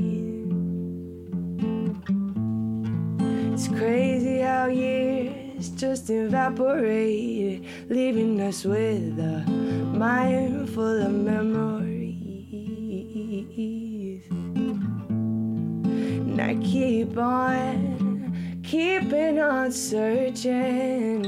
[3.52, 12.22] It's crazy how years just evaporate, leaving us with a mind full of memories.
[16.30, 17.95] And I keep on
[18.66, 21.22] keeping on searching,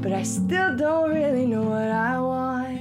[0.00, 2.78] but I still don't really know what I want.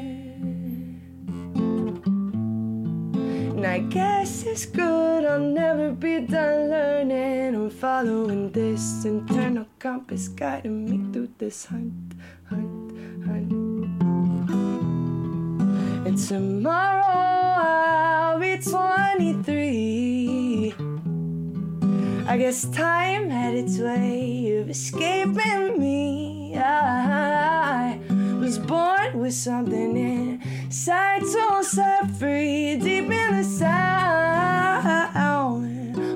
[3.58, 10.28] And I guess it's good, I'll never be done learning or following this internal compass
[10.28, 12.14] guiding me through this hunt,
[12.52, 12.92] hunt,
[13.26, 13.52] hunt.
[16.06, 20.47] And tomorrow I'll be 23.
[22.30, 26.58] I guess time had its way of escaping me.
[26.58, 27.98] I
[28.38, 35.16] was born with something inside, so set free, deep in the sound.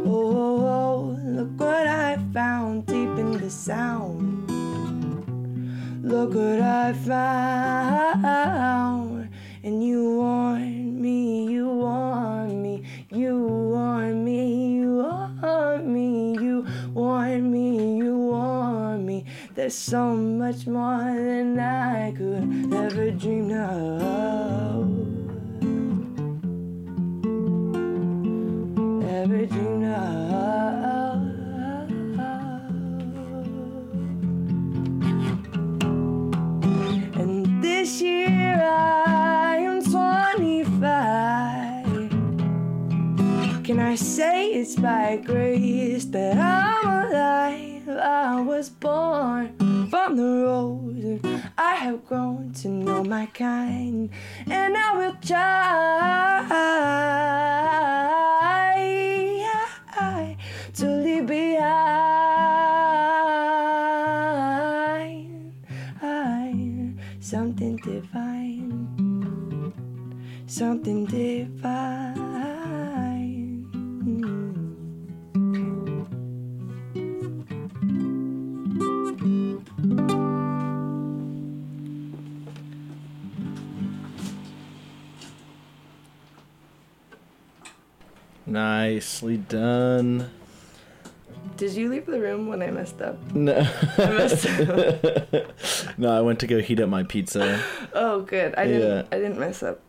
[0.05, 4.49] Oh, look what I found deep in the sound.
[6.03, 8.41] Look what I found.
[9.63, 14.70] And you want me, you want me, you want me,
[17.39, 19.25] me, you want me.
[19.55, 24.89] There's so much more than I could ever dream of.
[29.09, 31.21] Ever dream of.
[37.19, 41.40] And this year I am 25.
[43.63, 47.87] Can I say it's by grace that I'm alive?
[47.87, 49.55] I was born
[49.89, 51.23] from the rose, and
[51.57, 54.09] I have grown to know my kind,
[54.47, 56.47] and I will try
[60.73, 61.61] to leave behind
[67.19, 69.71] something divine,
[70.47, 72.60] something divine.
[88.51, 90.29] Nicely done.
[91.55, 93.17] Did you leave the room when I messed up?
[93.33, 93.53] No.
[93.97, 94.45] I messed
[95.97, 97.63] no, I went to go heat up my pizza.
[97.93, 98.53] Oh, good.
[98.55, 99.05] I didn't.
[99.05, 99.15] Yeah.
[99.15, 99.79] I didn't mess up.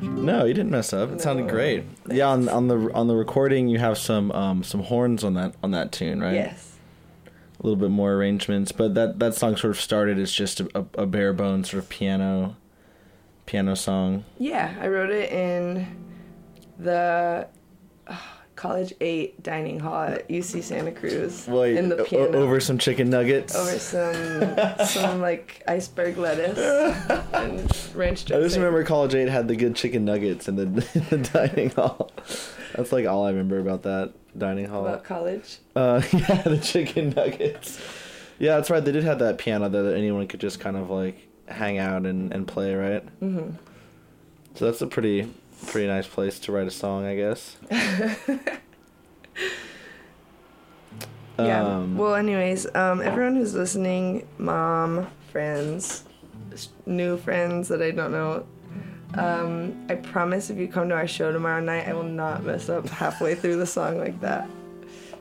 [0.00, 1.12] No, you didn't mess up.
[1.12, 1.84] It sounded great.
[2.10, 5.54] Yeah, on, on the on the recording, you have some um some horns on that
[5.62, 6.34] on that tune, right?
[6.34, 6.76] Yes.
[7.26, 10.68] A little bit more arrangements, but that that song sort of started as just a,
[10.74, 12.56] a, a bare bones sort of piano
[13.46, 14.24] piano song.
[14.38, 15.86] Yeah, I wrote it in
[16.78, 17.48] the
[18.56, 21.46] College Eight dining hall at UC Santa Cruz.
[21.46, 22.38] In the piano.
[22.38, 23.54] over some chicken nuggets.
[23.54, 24.56] over some
[24.86, 26.58] some like iceberg lettuce
[27.32, 30.62] and ranch I just remember College Eight had the good chicken nuggets in the,
[30.94, 32.10] in the dining hall.
[32.74, 34.86] That's like all I remember about that dining hall.
[34.86, 35.58] about college.
[35.76, 37.80] Uh, yeah, the chicken nuggets.
[38.40, 38.84] Yeah, that's right.
[38.84, 42.06] They did have that piano there that anyone could just kind of like hang out
[42.06, 43.02] and, and play, right?
[43.20, 43.50] hmm
[44.54, 45.32] So that's a pretty
[45.66, 47.56] pretty nice place to write a song, I guess.
[51.38, 51.64] Yeah.
[51.64, 56.04] Um, well, anyways, um, everyone who's listening, mom, friends,
[56.84, 58.44] new friends that I don't know,
[59.14, 62.68] um, I promise if you come to our show tomorrow night, I will not mess
[62.68, 64.48] up halfway through the song like that.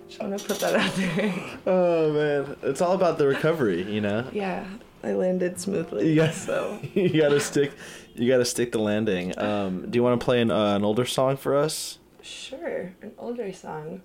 [0.07, 1.33] Just want to put that out there.
[1.67, 4.27] oh man, it's all about the recovery, you know.
[4.33, 4.65] yeah,
[5.03, 6.13] I landed smoothly.
[6.13, 6.31] Yeah.
[6.31, 7.73] So you gotta stick.
[8.17, 9.37] You gotta stick the landing.
[9.37, 11.99] Um, do you want to play an, uh, an older song for us?
[12.21, 14.01] sure, an older song.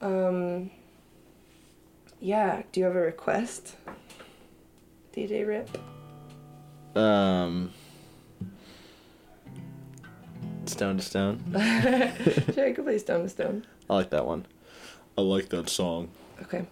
[0.00, 0.70] Um.
[2.20, 2.62] Yeah.
[2.72, 3.76] Do you have a request?
[5.14, 5.76] DJ Rip.
[6.96, 7.72] Um,
[10.64, 11.42] Stone to Stone.
[12.54, 13.66] sure, I could play Stone to Stone.
[13.88, 14.46] I like that one.
[15.16, 16.10] I like that song.
[16.42, 16.66] Okay.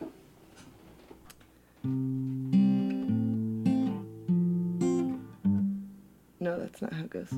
[6.44, 7.32] No, that's not how it goes.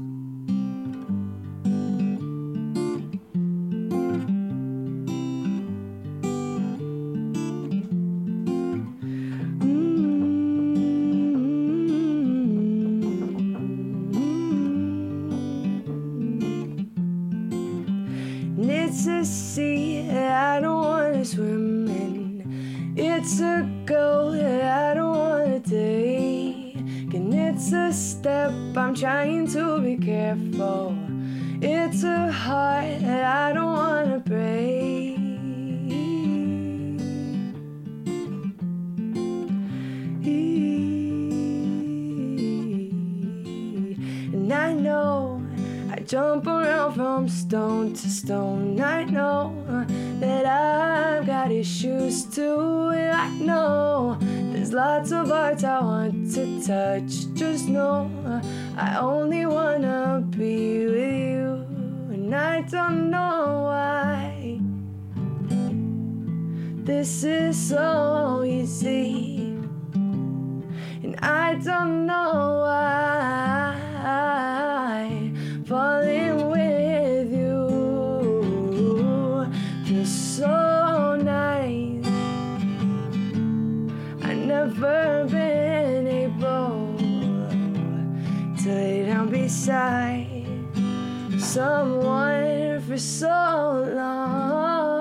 [18.58, 22.94] And It's a sea I don't wanna swim in.
[22.96, 26.74] It's a I don't wanna take.
[27.14, 30.96] And it's a step I'm trying to be careful.
[31.62, 35.16] It's a heart that I don't wanna break.
[44.32, 45.42] And I know
[45.90, 48.78] I jump around from stone to stone.
[48.80, 49.54] I know
[50.20, 52.90] that I've got issues too.
[52.90, 57.32] And I know there's lots of arts I want to touch.
[57.34, 58.10] Just know
[58.78, 61.64] I only wanna be with you.
[62.12, 64.60] And I don't know why
[66.84, 69.56] this is so easy.
[71.02, 73.86] And I don't know why
[75.64, 75.95] falling
[89.46, 90.44] beside
[91.38, 94.95] someone for so long.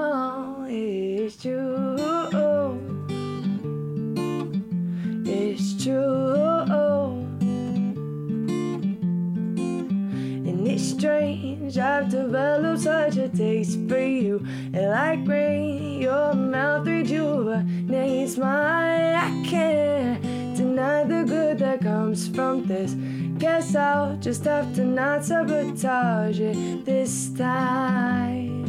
[23.76, 28.66] I'll just have to not sabotage it this time.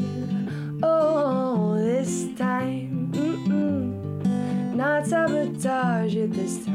[0.83, 3.11] Oh, this time.
[3.13, 4.75] Mm-mm.
[4.75, 6.66] Not sabotage it this time.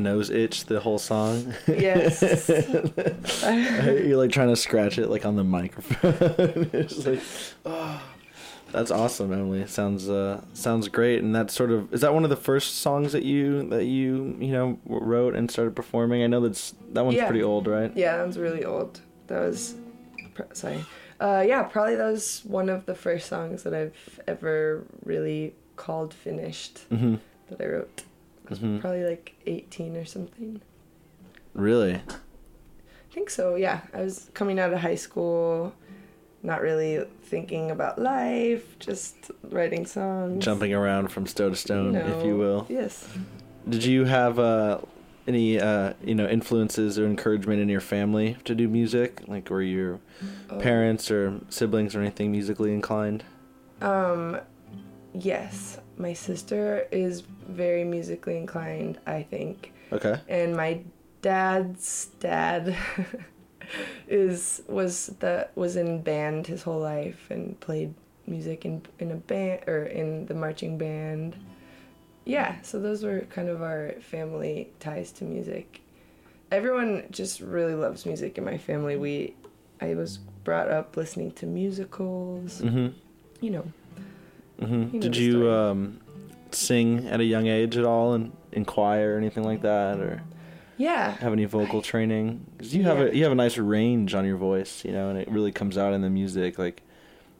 [0.00, 1.54] Nose itch the whole song?
[1.68, 2.22] Yes.
[3.44, 6.70] You're like trying to scratch it like on the microphone.
[6.72, 7.20] it's like,
[7.66, 8.02] oh.
[8.72, 9.66] That's awesome, Emily.
[9.66, 11.22] Sounds uh sounds great.
[11.24, 14.36] And that's sort of is that one of the first songs that you that you
[14.38, 16.22] you know wrote and started performing?
[16.22, 17.26] I know that's that one's Yeah.
[17.26, 17.90] pretty old, right?
[17.96, 19.00] Yeah, that one's really old.
[19.26, 19.74] That was,
[20.52, 20.84] sorry.
[21.20, 26.14] Uh, yeah, probably that was one of the first songs that I've ever really called
[26.14, 27.18] finished Mhm.
[27.48, 28.02] that I wrote.
[28.50, 28.80] I was Mhm.
[28.80, 30.60] probably like 18 or something.
[31.54, 31.94] Really?
[31.94, 33.82] I think so, yeah.
[33.94, 35.72] I was coming out of high school,
[36.42, 40.44] not really thinking about life, just writing songs.
[40.44, 42.66] Jumping around from stone to stone, if you will.
[42.68, 43.08] Yes.
[43.68, 44.78] Did you have uh,
[45.28, 49.22] any uh, you know influences or encouragement in your family to do music?
[49.28, 50.00] Like were your
[50.50, 50.58] Oh.
[50.58, 53.22] parents or siblings or anything musically inclined?
[53.80, 54.38] Um,
[55.14, 59.72] yes, my sister is very musically inclined, I think.
[59.92, 60.20] Okay.
[60.28, 60.80] And my
[61.22, 62.74] dad's dad
[64.08, 67.94] is was the was in band his whole life and played
[68.26, 71.36] music in in a band or in the marching band.
[72.24, 75.80] Yeah, so those were kind of our family ties to music.
[76.50, 78.96] Everyone just really loves music in my family.
[78.96, 79.34] We
[79.80, 82.60] I was brought up listening to musicals.
[82.62, 82.94] Mhm.
[83.40, 83.72] You know.
[84.60, 86.00] Hmm You know Did you um,
[86.50, 90.22] sing at a young age at all, in, in choir or anything like that, or
[90.76, 91.12] Yeah.
[91.18, 92.44] have any vocal training?
[92.58, 95.18] 'Cause you have a you have a nice range on your voice, you know, and
[95.18, 96.58] it really comes out in the music.
[96.58, 96.82] Like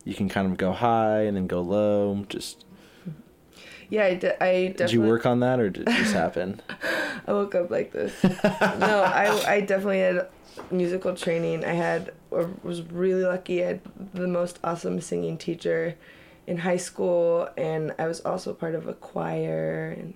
[0.05, 2.25] you can kind of go high and then go low.
[2.29, 2.65] Just
[3.91, 4.73] Yeah, I, de- I definitely.
[4.73, 6.63] did you work on that, or did it just happen?
[7.27, 8.15] I woke up like this.
[8.25, 10.29] no, I, I definitely had
[10.71, 11.65] musical training.
[11.65, 13.63] I had I was really lucky.
[13.65, 13.81] I had
[14.15, 15.97] the most awesome singing teacher
[16.51, 19.95] in high school, and I was also part of a choir.
[19.97, 20.15] And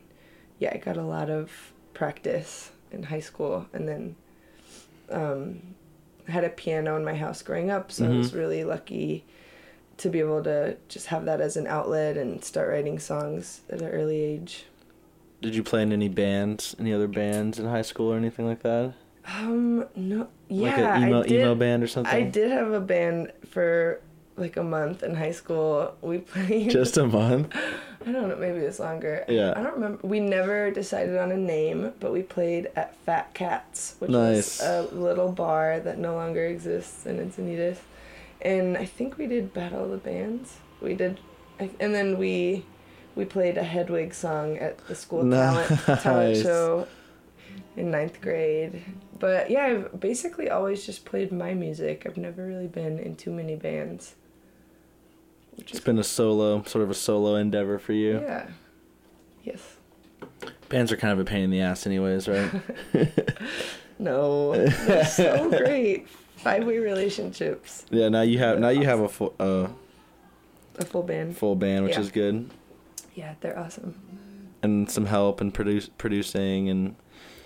[0.59, 4.17] yeah, I got a lot of practice in high school, and then
[5.11, 5.63] um,
[6.27, 8.37] I had a piano in my house growing up, so I was Mhm.
[8.39, 9.25] really lucky
[9.99, 13.81] to be able to just have that as an outlet and start writing songs at
[13.81, 14.65] an early age.
[15.41, 18.63] Did you play in any bands, any other bands in high school or anything like
[18.63, 18.95] that?
[19.25, 22.13] Um, no, Like a yeah, emo- I did, emo band or something?
[22.13, 24.01] I did have a band for
[24.37, 25.95] like a month in high school.
[26.01, 27.55] We played Just a month?
[28.07, 29.25] I don't know, maybe it's longer.
[29.29, 29.55] Yeah.
[29.57, 30.07] I don't remember.
[30.07, 34.61] We never decided on a name, but we played at Fat Cats, which Nice.
[34.61, 37.79] was a little bar that no longer exists in Encinitas.
[38.43, 40.59] And I think we did Battle of the Bands.
[40.83, 41.19] We did,
[41.59, 42.67] and then we
[43.15, 46.87] we played a Hedwig song at the school talent talent show
[47.77, 48.83] in ninth grade.
[49.19, 52.03] But yeah, I've basically always just played my music.
[52.05, 54.15] I've never really been in too many bands.
[55.59, 58.21] It's been a solo, sort of a solo endeavor for you.
[58.21, 58.47] Yeah.
[59.45, 59.77] Yes.
[60.69, 62.51] Bands are kind of a pain in the ass, anyways, right?
[63.99, 66.09] No, they're so great.
[66.37, 67.87] Five way relationships.
[67.91, 68.09] yeah.
[68.09, 69.69] Now you have now you have a full uh,
[70.79, 71.37] A full band.
[71.37, 72.01] full band, which Yeah.
[72.01, 72.51] is good,
[73.15, 73.95] Yeah, they're awesome.
[74.63, 76.97] and some help and produce producing and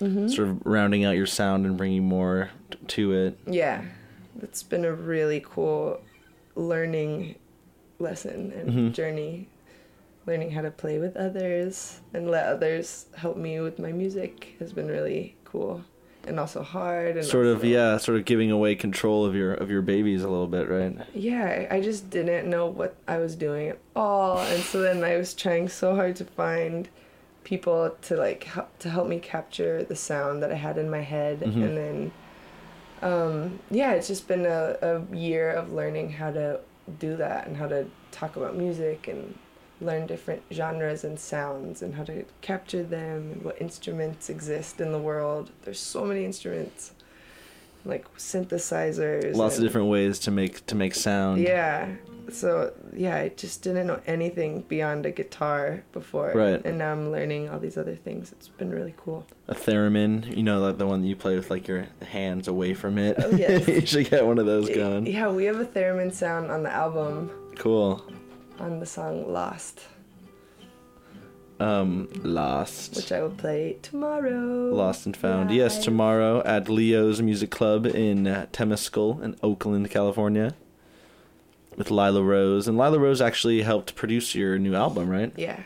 [0.00, 0.30] Mhm.
[0.34, 3.38] sort of rounding out your sound and bringing more t- to it.
[3.46, 3.82] Yeah,
[4.40, 6.00] it's been a really cool
[6.56, 7.34] learning
[7.98, 8.92] lesson and Mhm.
[8.92, 9.48] journey.
[10.26, 14.74] Learning how to play with others and let others help me with my music has
[14.74, 15.82] been really cool
[16.26, 19.70] and also hard and Sort of yeah, sort of giving away control of your of
[19.70, 20.94] your babies a little bit, right?
[21.14, 25.16] Yeah, I just didn't know what I was doing at all, and so then I
[25.16, 26.90] was trying so hard to find
[27.44, 31.00] people to like help, to help me capture the sound that I had in my
[31.00, 31.62] head, Mhm.
[31.64, 32.12] and then
[33.00, 36.60] um, yeah, it's just been a, a year of learning how to
[36.98, 39.36] do that and how to talk about music and
[39.80, 44.92] learn different genres and sounds and how to capture them and what instruments exist in
[44.92, 45.50] the world.
[45.62, 46.92] There's so many instruments,
[47.84, 49.34] like synthesizers.
[49.36, 51.40] Lots of different ways to make to make sound.
[51.40, 51.94] yeah.
[52.30, 56.32] So yeah, I just didn't know anything beyond a guitar before.
[56.34, 56.60] Right.
[56.64, 58.32] And now I'm learning all these other things.
[58.32, 59.26] It's been really cool.
[59.48, 62.74] A theremin, you know, like the one that you play with like your hands away
[62.74, 63.16] from it.
[63.18, 63.66] Oh, yes.
[63.68, 65.06] you should get one of those going.
[65.06, 68.04] Yeah, we have a theremin sound on the album Cool.
[68.58, 69.80] on the song Lost,
[71.60, 72.94] Um, Lost.
[72.96, 74.70] which I will play tomorrow.
[74.72, 75.50] Lost and Found.
[75.50, 80.54] Yes, tomorrow at Leo's Music Club in uh, Temescal in Oakland, California.
[81.78, 82.66] With Lila Rose.
[82.68, 85.32] And Lila Rose actually helped produce your new album, right?
[85.36, 85.60] Yeah.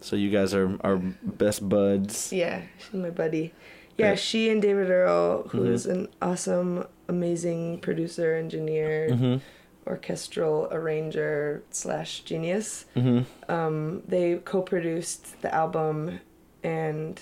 [0.00, 2.32] So you guys are are best buds.
[2.32, 3.54] Yeah, she's my buddy.
[3.96, 4.14] Yeah, Yeah.
[4.16, 5.70] she and David Earl, who Mhm.
[5.72, 9.08] is an awesome, amazing producer, engineer.
[9.10, 9.40] Mhm.
[9.86, 12.86] orchestral arranger slash genius.
[12.96, 13.26] Mhm.
[13.50, 16.20] Um, they co-produced the album,
[16.62, 17.20] and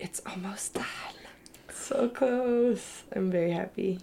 [0.00, 1.14] it's almost done.
[1.72, 3.04] So close.
[3.14, 4.00] I'm very happy.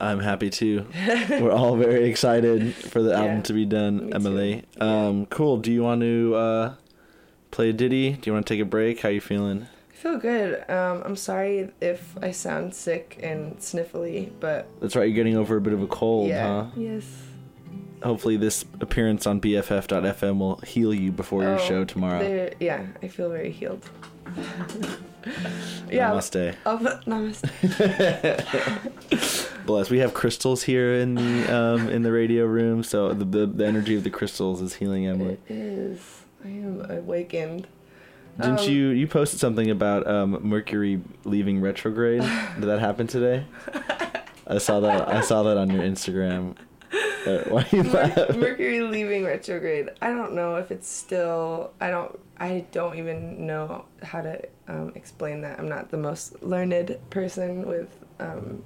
[0.00, 0.86] I'm happy too.
[1.30, 4.64] We're all very excited for the album Yeah, to be done, Emily.
[4.80, 5.58] Um, cool.
[5.58, 6.74] Do you want to uh,
[7.50, 8.12] play a ditty?
[8.12, 9.00] Do you want to take a break?
[9.00, 9.66] How are you feeling?
[9.92, 10.68] I feel good.
[10.70, 15.04] Um, I'm sorry if I sound sick and sniffly, but That's right.
[15.06, 16.64] You're getting over a bit of a cold, yeah.
[16.64, 16.70] huh?
[16.76, 17.04] Yes.
[18.02, 22.48] Hopefully, this appearance on BFF.FM will heal you before your Oh, show tomorrow.
[22.58, 23.84] Yeah, I feel very healed.
[25.90, 26.10] yeah.
[26.10, 26.54] Namaste.
[26.66, 27.44] I'll namaste.
[29.66, 29.90] Bless.
[29.90, 33.66] We have crystals here in the um, in the radio room, so the, the the
[33.66, 35.38] energy of the crystals is healing Emily.
[35.48, 36.00] It is.
[36.44, 37.66] I am awakened.
[38.40, 42.22] Didn't Um, you you posted something about um, Mercury leaving retrograde?
[42.22, 43.44] Did that happen today?
[44.46, 45.08] I saw that.
[45.08, 46.54] I saw that on your Instagram.
[47.26, 48.36] Uh, why you Mer- laugh?
[48.36, 49.90] Mercury leaving retrograde.
[50.00, 51.72] I don't know if it's still.
[51.80, 52.18] I don't.
[52.38, 55.58] I don't even know how to um, explain that.
[55.58, 57.88] I'm not the most learned person with
[58.18, 58.64] um,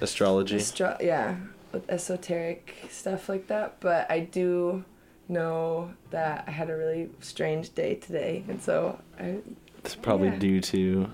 [0.00, 0.56] Astrology.
[0.56, 1.36] astro- yeah,
[1.72, 3.80] with esoteric stuff like that.
[3.80, 4.84] But I do
[5.28, 9.38] know that I had a really strange day today, and so I.
[9.84, 10.38] It's probably yeah.
[10.38, 11.10] due to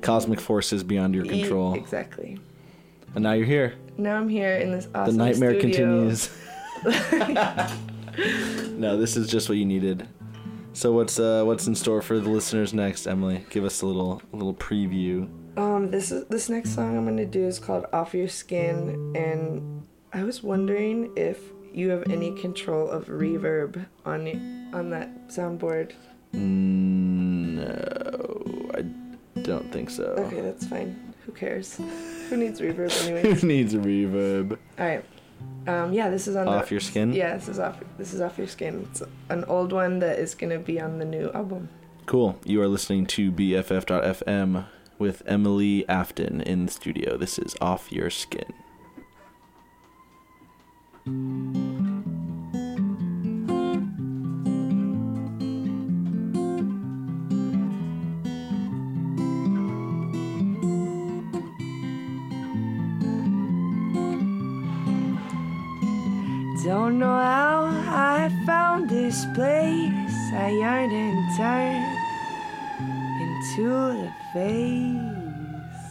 [0.00, 1.74] cosmic forces beyond your E- control.
[1.74, 2.38] Exactly.
[3.14, 3.74] And now you're here.
[3.96, 6.08] Now I'm here in this awesome the nightmare studio.
[6.08, 6.30] continues.
[8.78, 10.06] no, this is just what you needed.
[10.72, 13.44] So what's uh what's in store for the listeners next, Emily?
[13.50, 15.28] Give us a little a little preview.
[15.58, 19.84] Um, this is this next song I'm gonna do is called "Off Your Skin," and
[20.12, 21.40] I was wondering if
[21.72, 25.92] you have any control of reverb on on that soundboard.
[26.32, 28.82] Mm, No, I
[29.42, 30.04] don't think so.
[30.04, 31.14] Okay, that's fine.
[31.26, 31.80] Who cares?
[32.28, 33.34] Who needs reverb anyway?
[33.34, 34.58] Who needs reverb?
[34.78, 35.04] All right.
[35.66, 37.12] Um, yeah, this is on the- Off Your Skin?
[37.12, 37.76] Yeah, this is off.
[37.98, 38.86] This is off your skin.
[38.90, 41.68] It's an old one that is gonna be on the new album.
[42.06, 42.38] Cool.
[42.44, 44.64] You are listening to BFF.FM
[44.98, 47.16] with Emily Afton in the studio.
[47.16, 48.52] This is Off Your Skin.
[66.68, 70.20] Don't know how I found this place.
[70.34, 71.96] I yearn and turned
[73.24, 73.68] into
[74.02, 75.88] the face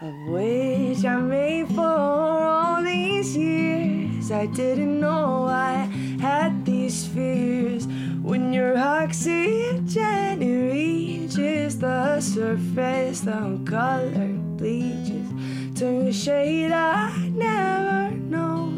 [0.00, 4.30] of which I made for all these years.
[4.30, 5.84] I didn't know I
[6.18, 7.86] had these fears
[8.22, 13.20] when your oxygen reaches the surface.
[13.20, 15.28] The color bleaches
[15.74, 18.73] to a shade I never known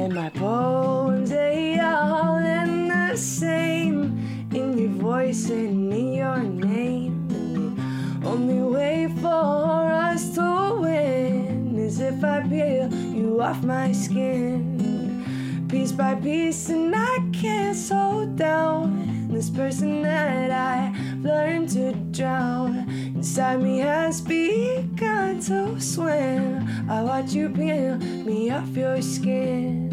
[0.00, 3.57] And my poems, they all end the same in
[5.28, 7.28] and in your name.
[7.28, 15.66] The only way for us to win is if I peel you off my skin.
[15.68, 19.28] Piece by piece, and I can't slow down.
[19.28, 26.66] This person that I've learned to drown inside me has begun to swim.
[26.88, 29.87] I watch you peel me off your skin.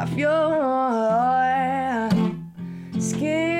[0.00, 0.48] Off your
[2.98, 3.59] skin,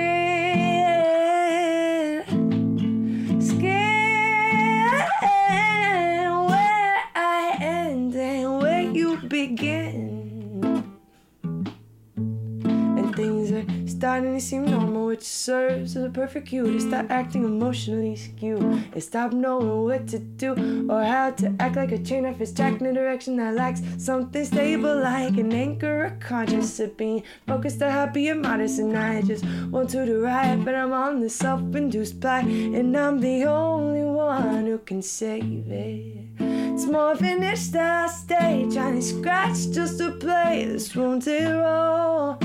[14.01, 17.45] things are starting to seem normal, which serves as a perfect cue to start acting
[17.45, 22.27] emotionally skewed and stop knowing what to do or how to act like a train
[22.27, 26.81] off its track in a direction that lacks something stable like an anchor or conscious
[26.81, 28.79] of being focused or happy and modest.
[28.79, 33.45] And I just want to derive, but I'm on the self-induced plot, and I'm the
[33.45, 36.27] only one who can save it.
[36.39, 42.39] It's more finished, I stay trying to scratch just to play this wounded role.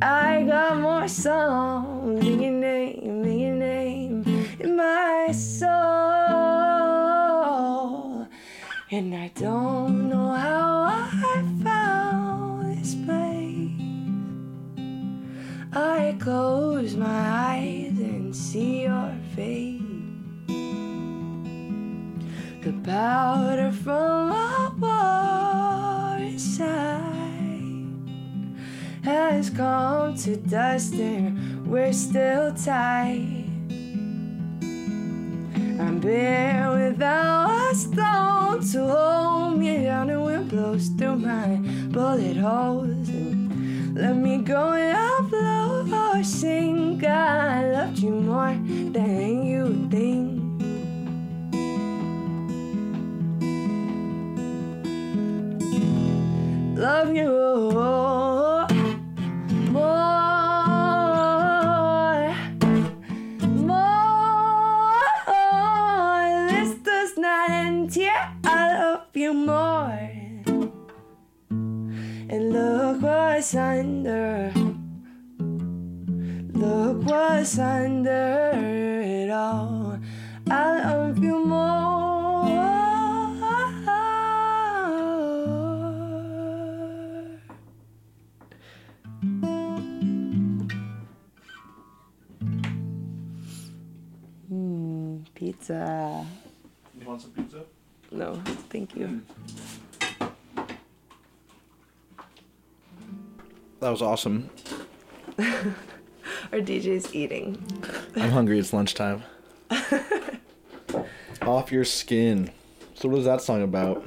[0.00, 4.22] I got more songs in your name, in your name,
[4.60, 5.68] in my soul.
[8.92, 13.74] And I don't know how I found this place.
[15.72, 19.82] I close my eyes and see your face.
[22.62, 24.47] The powder from
[29.08, 33.46] has come to dust and we're still tight.
[35.80, 41.56] I'm bare without a stone to hold me down and wind blows through my
[41.90, 47.02] bullet holes and let me go and I'll blow or sink.
[47.04, 48.52] I loved you more
[48.92, 50.38] than you think.
[56.78, 58.37] Love you
[73.48, 74.52] what's under.
[76.52, 79.98] Look what's under it all.
[80.50, 82.28] I love you more.
[94.52, 96.26] Mm, pizza.
[97.00, 97.64] You want some pizza?
[98.10, 99.22] No, thank you.
[103.80, 104.50] That was awesome.
[105.38, 107.64] Our DJ's eating.
[108.16, 108.58] I'm hungry.
[108.58, 109.22] It's lunchtime.
[111.42, 112.50] Off your skin.
[112.94, 114.04] So what is that song about?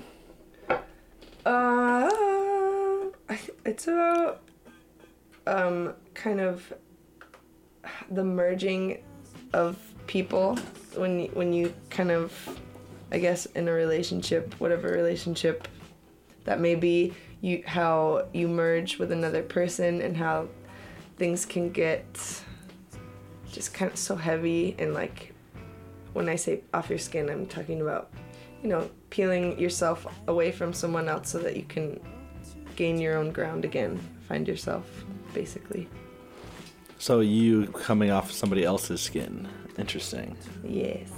[1.45, 2.09] Uh,
[3.65, 4.41] it's about
[5.47, 6.71] um kind of
[8.11, 9.01] the merging
[9.53, 10.55] of people
[10.95, 12.59] when when you kind of
[13.11, 15.67] I guess in a relationship, whatever relationship
[16.45, 20.47] that may be, you how you merge with another person and how
[21.17, 22.41] things can get
[23.51, 25.33] just kind of so heavy and like
[26.13, 28.11] when I say off your skin, I'm talking about
[28.61, 31.99] you know peeling yourself away from someone else so that you can
[32.75, 34.85] gain your own ground again, find yourself
[35.33, 35.87] basically.
[36.97, 39.47] So you coming off somebody else's skin.
[39.77, 40.37] Interesting.
[40.63, 41.09] Yes.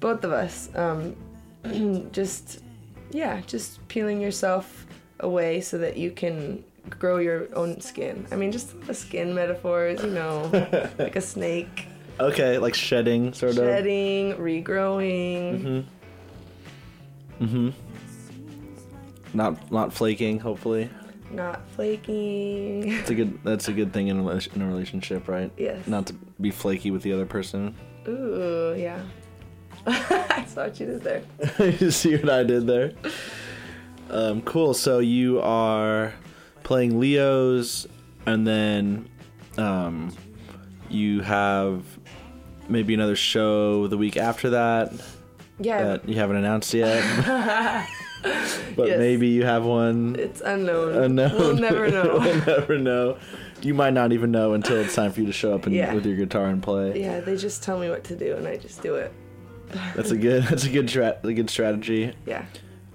[0.00, 0.68] Both of us.
[0.74, 1.16] Um,
[2.12, 2.60] just,
[3.10, 4.86] yeah, just peeling yourself
[5.22, 8.26] away so that you can grow your own skin.
[8.30, 10.50] I mean, just the skin metaphors, you know,
[10.98, 11.86] like a snake
[12.20, 13.58] Okay, like shedding, sort of.
[13.58, 15.86] shedding, regrowing.
[17.40, 17.44] Mm-hmm.
[17.44, 17.70] Mm-hmm.
[19.34, 20.38] Not not flaking.
[20.38, 20.90] Hopefully,
[21.30, 22.92] not flaking.
[22.92, 23.38] it's a good.
[23.44, 25.50] That's a good thing in a, in a relationship, right?
[25.56, 25.86] Yes.
[25.86, 27.74] Not to be flaky with the other person.
[28.06, 29.02] Ooh, yeah.
[29.86, 31.22] I saw what you did there.
[31.80, 32.92] you see what I did there?
[34.10, 34.74] Um, cool.
[34.74, 36.12] So you are
[36.62, 37.86] playing Leos,
[38.26, 39.08] and then
[39.58, 40.14] um,
[40.90, 41.84] you have
[42.68, 44.92] maybe another show the week after that.
[45.58, 45.82] Yeah.
[45.82, 47.02] That you haven't announced yet,
[48.76, 48.98] but Yes.
[48.98, 50.16] maybe you have one.
[50.18, 50.94] It's unknown.
[51.04, 51.32] unknown.
[51.38, 52.18] We'll never know.
[52.20, 53.18] we'll never know.
[53.60, 55.94] You might not even know until it's time for you to show up and, Yeah.
[55.94, 57.00] with your guitar and play.
[57.00, 59.12] yeah, they just tell me what to do and I just do it.
[59.94, 60.42] That's a good.
[60.50, 60.88] That's a good.
[60.88, 62.12] Tra- a good strategy.
[62.26, 62.44] Yeah.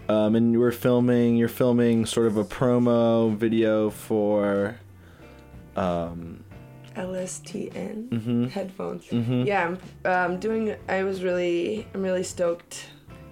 [0.10, 1.36] Um, and we're filming.
[1.36, 4.78] You're filming sort of a promo video for.
[5.76, 6.44] Um,
[6.96, 8.50] LSTN Mhm.
[8.50, 9.06] headphones.
[9.06, 9.46] Mhm.
[9.46, 9.76] Yeah,
[10.06, 10.76] I'm um, doing.
[10.90, 12.88] I was really, I'm really stoked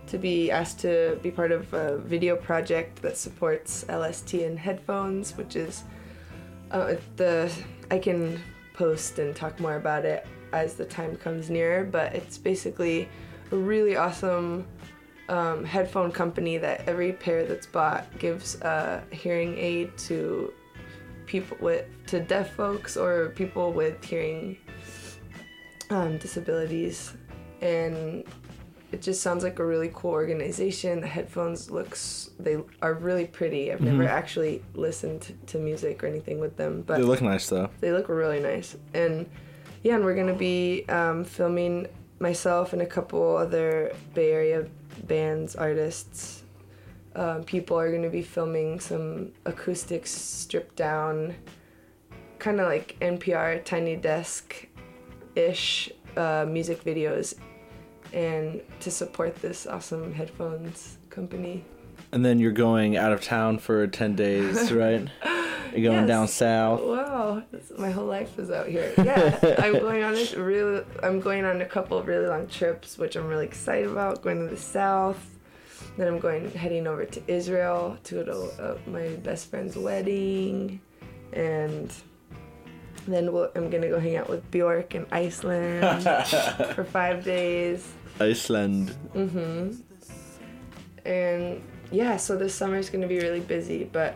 [0.08, 5.56] to be asked to be part of a video project that supports LSTN headphones, which
[5.56, 5.84] is
[6.72, 7.52] uh, the.
[7.90, 8.40] I can
[8.74, 13.08] post and talk more about it as the time comes near, but it's basically
[13.52, 14.66] a really awesome
[15.30, 20.54] um, headphone company that every pair that's bought gives a hearing aid to
[21.26, 24.58] people with to deaf folks or people with hearing
[25.90, 27.14] um, disabilities
[27.62, 28.24] and
[28.92, 33.72] it just sounds like a really cool organization the headphones looks they are really pretty
[33.72, 34.08] i've never Mhm.
[34.10, 37.70] actually listened to, to music or anything with them but they look nice though.
[37.82, 39.28] they look really nice and
[39.84, 41.88] yeah and we're gonna be um, filming
[42.20, 44.66] myself and a couple other bay area
[45.08, 46.44] bands artists
[47.16, 51.34] um, people are gonna be filming some acoustics stripped down
[52.40, 54.68] kind of like npr tiny desk
[55.36, 57.36] ish uh, music videos
[58.14, 61.64] and to support this awesome headphones company
[62.12, 65.08] And then you're going out of town for ten days, right?
[65.74, 66.08] You're going Yes.
[66.08, 66.82] down south.
[66.82, 67.44] Wow,
[67.78, 68.94] my whole life is out here.
[68.98, 72.98] Yeah, I'm going on a really, I'm going on a couple of really long trips,
[72.98, 74.22] which I'm really excited about.
[74.22, 75.24] Going to the south,
[75.98, 80.80] then I'm going heading over to Israel to go to uh, my best friend's wedding,
[81.34, 81.94] and
[83.08, 86.04] then we'll, I'm gonna go hang out with Bjork in Iceland
[86.76, 87.88] for five days.
[88.20, 88.90] Iceland.
[89.14, 89.72] hmm
[91.06, 91.62] And
[91.92, 94.16] yeah, so this summer is gonna be really busy, but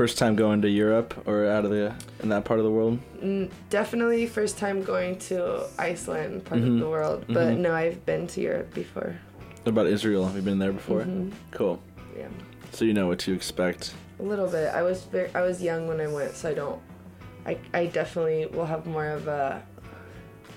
[0.00, 2.98] First time going to Europe or out of the in that part of the world.
[3.22, 6.68] mm, definitely first time going to Iceland, part Mhm.
[6.76, 7.24] of the world.
[7.28, 7.58] But Mhm.
[7.58, 9.16] no, I've been to Europe before.
[9.62, 10.24] What about Israel?
[10.24, 11.02] Have you been there before?
[11.02, 11.32] Mhm.
[11.50, 11.80] Cool.
[12.18, 12.28] Yeah,
[12.72, 13.92] So you know what to expect.
[14.18, 14.74] a little bit.
[14.74, 16.80] I was very, I was young when I went, so I don't.
[17.44, 19.60] I I definitely will have more of a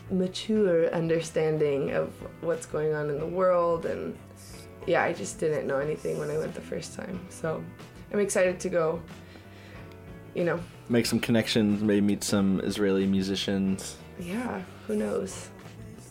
[0.10, 2.08] mature understanding of
[2.40, 4.16] what's going on in the world and
[4.88, 7.20] yeah, I just didn't know anything when I went the first time.
[7.30, 7.62] So
[8.14, 9.02] I'm excited to go.
[10.34, 11.82] You know, Make some connections.
[11.82, 13.98] Maybe meet some Israeli musicians.
[14.20, 15.50] yeah, who knows?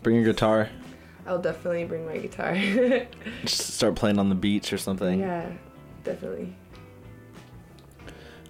[0.02, 0.68] Bring your guitar.
[1.26, 2.54] I'll definitely bring my guitar.
[3.44, 5.20] Just start playing on the beach or something.
[5.20, 5.50] yeah,
[6.04, 6.54] definitely.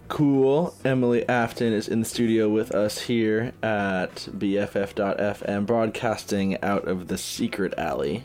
[0.08, 0.74] Cool.
[0.84, 7.16] Emily Afton is in the studio with us here at BFF.FM, broadcasting out of the
[7.16, 8.24] secret alley.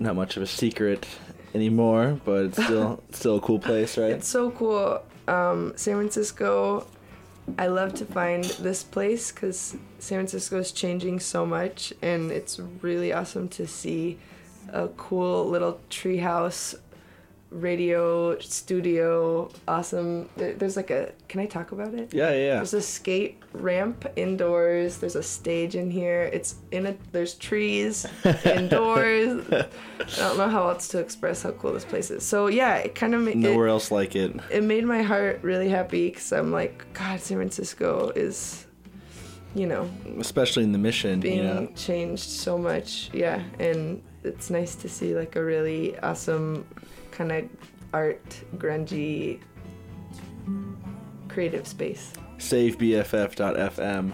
[0.00, 1.06] Not much of a secret
[1.54, 4.10] anymore, but it's still still a cool place, right?
[4.12, 5.02] It's so cool.
[5.28, 6.86] Um, San Francisco,
[7.58, 12.58] I love to find this place because San Francisco is changing so much, and it's
[12.80, 14.18] really awesome to see
[14.72, 16.74] a cool little treehouse
[17.50, 19.50] radio studio.
[19.68, 20.28] Awesome.
[20.36, 21.12] There's like a.
[21.28, 22.12] Can I talk about it?
[22.12, 22.54] Yeah, yeah.
[22.56, 24.98] There's a skate ramp indoors.
[24.98, 26.30] There's a stage in here.
[26.32, 26.96] It's in a.
[27.12, 28.06] There's trees
[28.44, 29.44] indoors.
[29.50, 29.66] I
[30.16, 32.24] don't know how else to express how cool this place is.
[32.24, 34.34] So yeah, it kind of made Nowhere else like it.
[34.50, 38.66] it made my heart really happy because I'm like, God, San Francisco is,
[39.54, 41.68] you know, Especially in the mission, being you know.
[41.76, 43.10] changed so much.
[43.12, 46.66] Yeah, and it's nice to see like a really awesome
[47.16, 47.44] kind of
[47.94, 48.22] art,
[48.56, 49.40] grungy,
[51.28, 52.12] creative space.
[52.38, 54.12] SaveBFF.FM.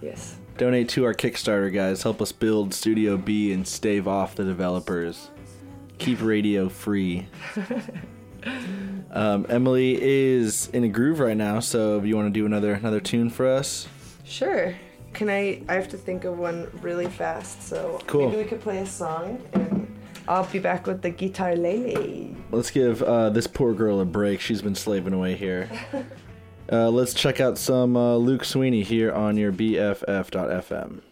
[0.00, 0.36] Yes.
[0.56, 2.02] Donate to our Kickstarter, guys.
[2.02, 5.30] Help us build Studio B and stave off the developers.
[5.98, 7.26] Keep radio free.
[9.10, 12.74] Um, Emily is in a groove right now, so if you want to do another
[12.74, 13.88] another tune for us,
[14.22, 14.74] Sure.
[15.14, 15.62] Can I?
[15.66, 17.62] I have to think of one really fast.
[17.62, 18.28] So Cool.
[18.28, 19.73] maybe we could play a song, and
[20.26, 22.34] I'll be back with the guitar lele.
[22.50, 24.40] let's give uh, this poor girl a break.
[24.40, 25.68] She's been slaving away here.
[26.72, 31.02] Uh, let's check out some uh, Luke Sweeney here on your BFF.FM.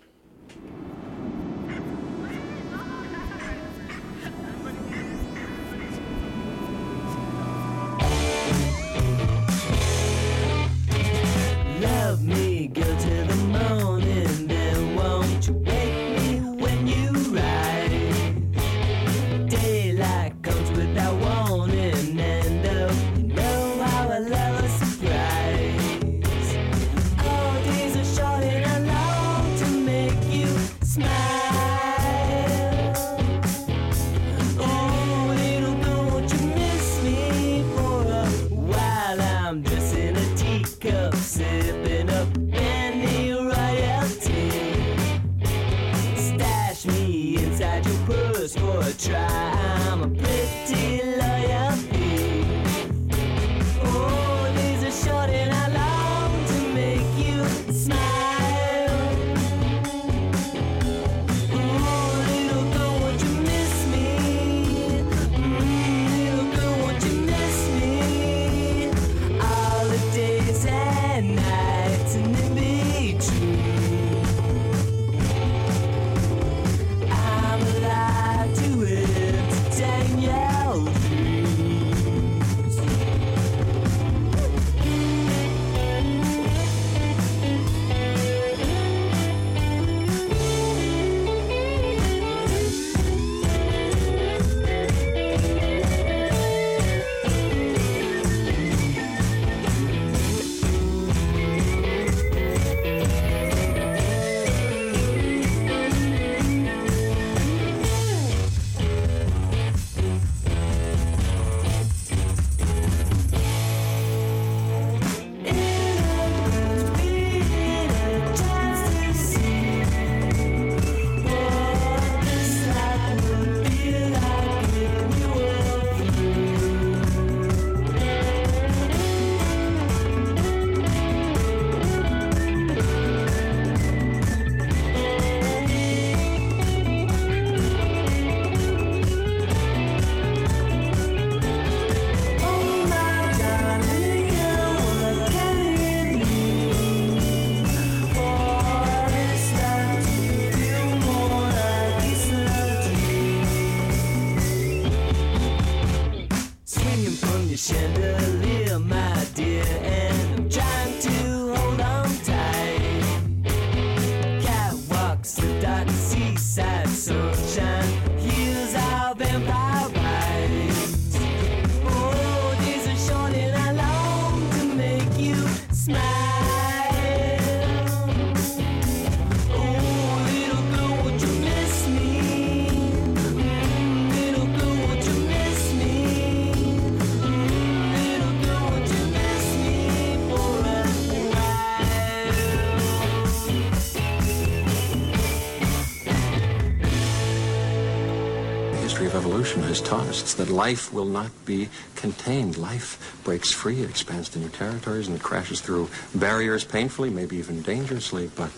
[199.06, 200.22] of evolution has taught us.
[200.22, 202.58] It's that life will not be contained.
[202.58, 207.36] Life breaks free, it expands to new territories, and it crashes through barriers painfully, maybe
[207.36, 208.52] even dangerously, but,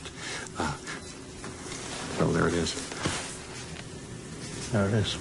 [0.58, 0.74] uh,
[2.18, 2.74] well, there it is.
[4.72, 5.18] There it is.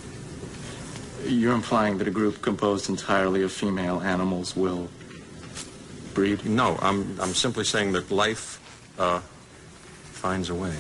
[1.25, 4.89] You're implying that a group composed entirely of female animals will
[6.13, 6.45] breed?
[6.45, 8.59] No, I'm, I'm simply saying that life
[8.99, 9.19] uh,
[10.11, 10.75] finds a way.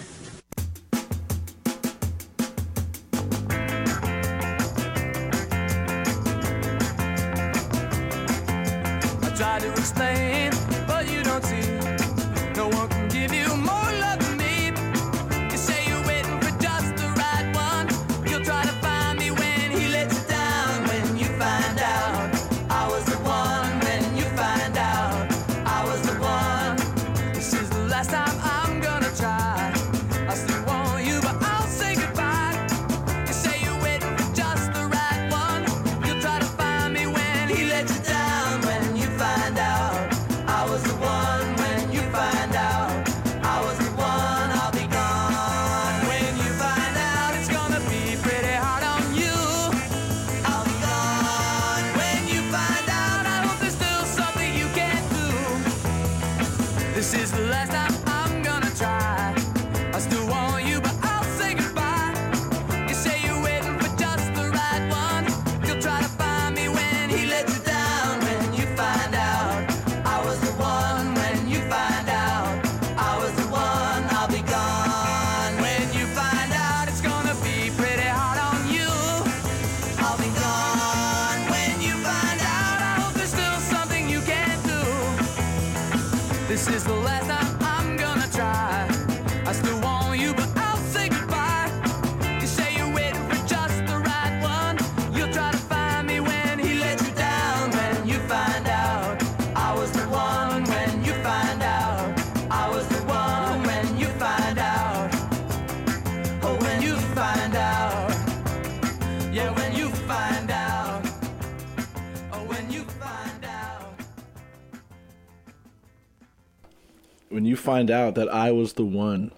[117.53, 119.29] You find out that I was the one,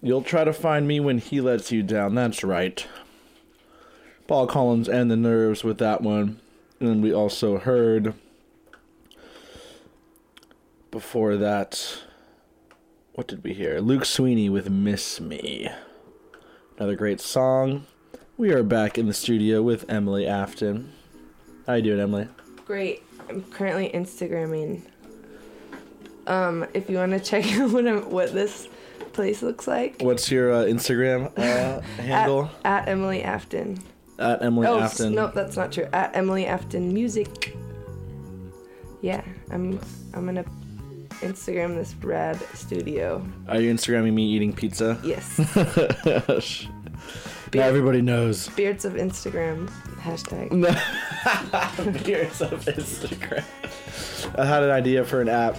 [0.00, 2.14] you'll try to find me when he lets you down.
[2.14, 2.86] That's right.
[4.28, 6.38] Paul Collins and the Nerves with that one.
[6.78, 8.14] And we also heard
[10.92, 12.02] before that.
[13.14, 13.80] What did we hear?
[13.80, 15.68] Luke Sweeney with Miss Me.
[16.76, 17.86] Another great song.
[18.36, 20.92] We are back in the studio with Emily Afton.
[21.66, 22.28] How you doing, Emily?
[22.64, 23.02] Great.
[23.28, 24.82] I'm currently Instagramming.
[26.26, 28.68] Um, if you want to check out what I'm, what this
[29.12, 30.02] place looks like.
[30.02, 32.50] What's your uh, Instagram uh, handle?
[32.64, 33.78] At, at Emily Afton.
[34.18, 35.14] At, Emily oh, Afton.
[35.14, 35.88] nope, that's not true.
[35.92, 37.56] At Emily Afton Music.
[39.02, 39.78] Yeah, I'm
[40.14, 40.44] I'm gonna
[41.20, 43.26] Instagram this rad studio.
[43.48, 44.98] Are you Instagramming me eating pizza?
[45.04, 45.38] Yes.
[47.54, 48.48] now everybody knows.
[48.50, 49.68] Beards of Instagram
[50.00, 50.50] hashtag.
[52.04, 53.44] Beards of Instagram.
[54.38, 55.56] I had an idea for an app.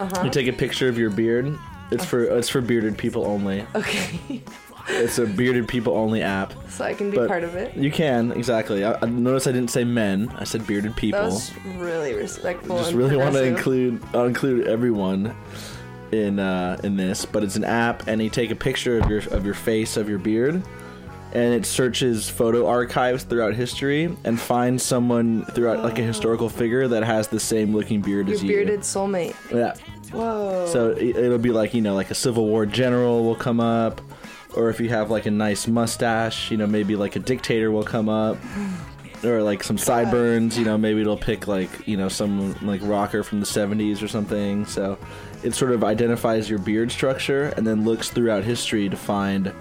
[0.00, 0.24] Uh-huh.
[0.24, 1.56] You take a picture of your beard.
[1.90, 3.66] It's for it's for bearded people only.
[3.74, 4.42] Okay.
[4.88, 6.52] It's a bearded people only app.
[6.68, 7.76] So I can be But part of it.
[7.76, 8.84] You can exactly.
[8.84, 10.34] I, I notice I didn't say men.
[10.36, 11.20] I said bearded people.
[11.20, 12.78] That was really respectful.
[12.78, 13.56] just and really want to progressive.
[13.56, 15.36] include I'll include everyone
[16.12, 19.20] in uh, in this, but it's an app, and you take a picture of your
[19.30, 20.62] of your face of your beard,
[21.32, 26.88] and it searches photo archives throughout history and finds someone throughout like a historical figure
[26.88, 28.48] that has the same looking beard Your as you.
[28.48, 29.34] bearded soulmate.
[29.52, 29.74] Yeah.
[30.12, 30.66] Whoa.
[30.72, 34.00] So it- it'll be like you know like a Civil War general will come up,
[34.54, 37.84] or if you have like a nice mustache, you know maybe like a dictator will
[37.84, 38.36] come up,
[39.24, 40.58] or like some sideburns.
[40.58, 44.08] You know maybe it'll pick like you know some like rocker from the '70s or
[44.08, 44.64] something.
[44.64, 44.98] So
[45.44, 49.52] it sort of identifies your beard structure and then looks throughout history to find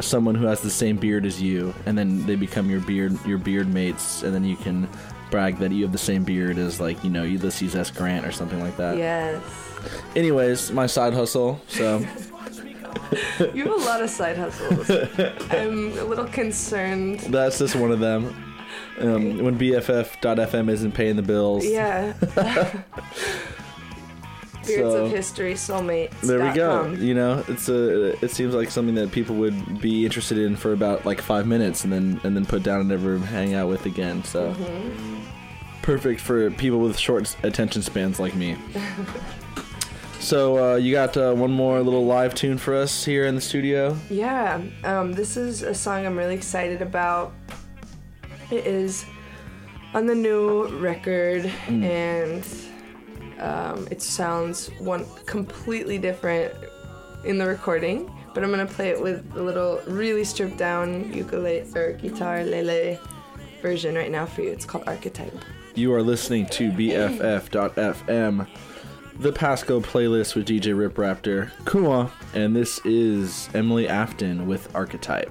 [0.00, 3.38] someone who has the same beard as you, and then they become your beard your
[3.38, 4.88] beard mates, and then you can
[5.30, 7.90] brag that you have the same beard as like you know Ulysses S.
[7.90, 8.96] Grant or something like that.
[8.98, 9.42] Yes.
[10.14, 11.60] Anyways, my side hustle.
[11.68, 12.04] So
[13.54, 14.90] You have a lot of side hustles.
[15.50, 17.20] I'm a little concerned.
[17.20, 18.34] that's just one of them.
[18.98, 21.64] Um, when BFF.FM isn't paying the bills.
[21.64, 22.12] Yeah.
[24.66, 26.20] Beards So- of History Soulmates.
[26.20, 26.90] There we go.
[26.92, 28.22] You know, it's a.
[28.24, 31.84] It seems like something that people would be interested in for about like five minutes,
[31.84, 34.22] and then and then put down and never hang out with again.
[34.24, 35.20] So Mm-hmm.
[35.82, 38.56] perfect for people with short attention spans like me.
[40.20, 43.40] So uh, you got uh, one more little live tune for us here in the
[43.40, 43.96] studio.
[44.08, 47.32] Yeah, um, this is a song I'm really excited about.
[48.48, 49.04] It is
[49.94, 51.82] on the new record, Mm.
[51.84, 52.46] and
[53.42, 56.54] um, it sounds one completely different
[57.24, 58.10] in the recording.
[58.34, 62.98] But I'm gonna play it with a little really stripped down ukulele or guitar lele
[63.60, 64.50] version right now for you.
[64.50, 65.34] It's called Archetype.
[65.74, 68.46] You are listening to BFF.FM,
[69.18, 74.74] the Pass Go playlist with DJ Rip Raptor, Kuma, and this is Emily Afton with
[74.74, 75.30] Archetype.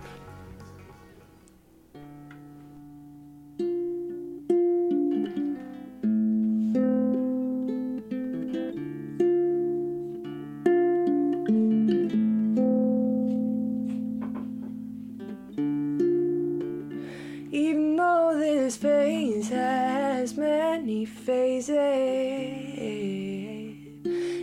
[21.01, 21.75] Many phases,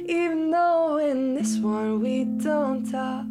[0.08, 3.26] even though in this one we don't talk,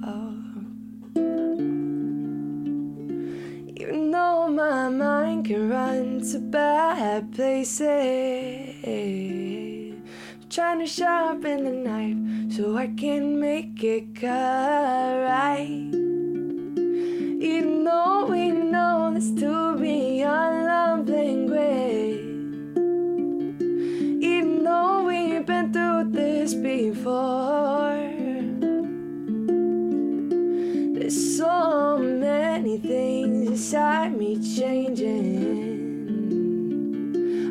[3.75, 7.85] even though my mind can run to bad places,
[10.49, 15.91] trying to sharpen the knife so I can make it cut right.
[17.39, 22.16] Even though we know this to be our love language,
[26.47, 28.09] this before,
[30.93, 35.17] there's so many things inside me changing.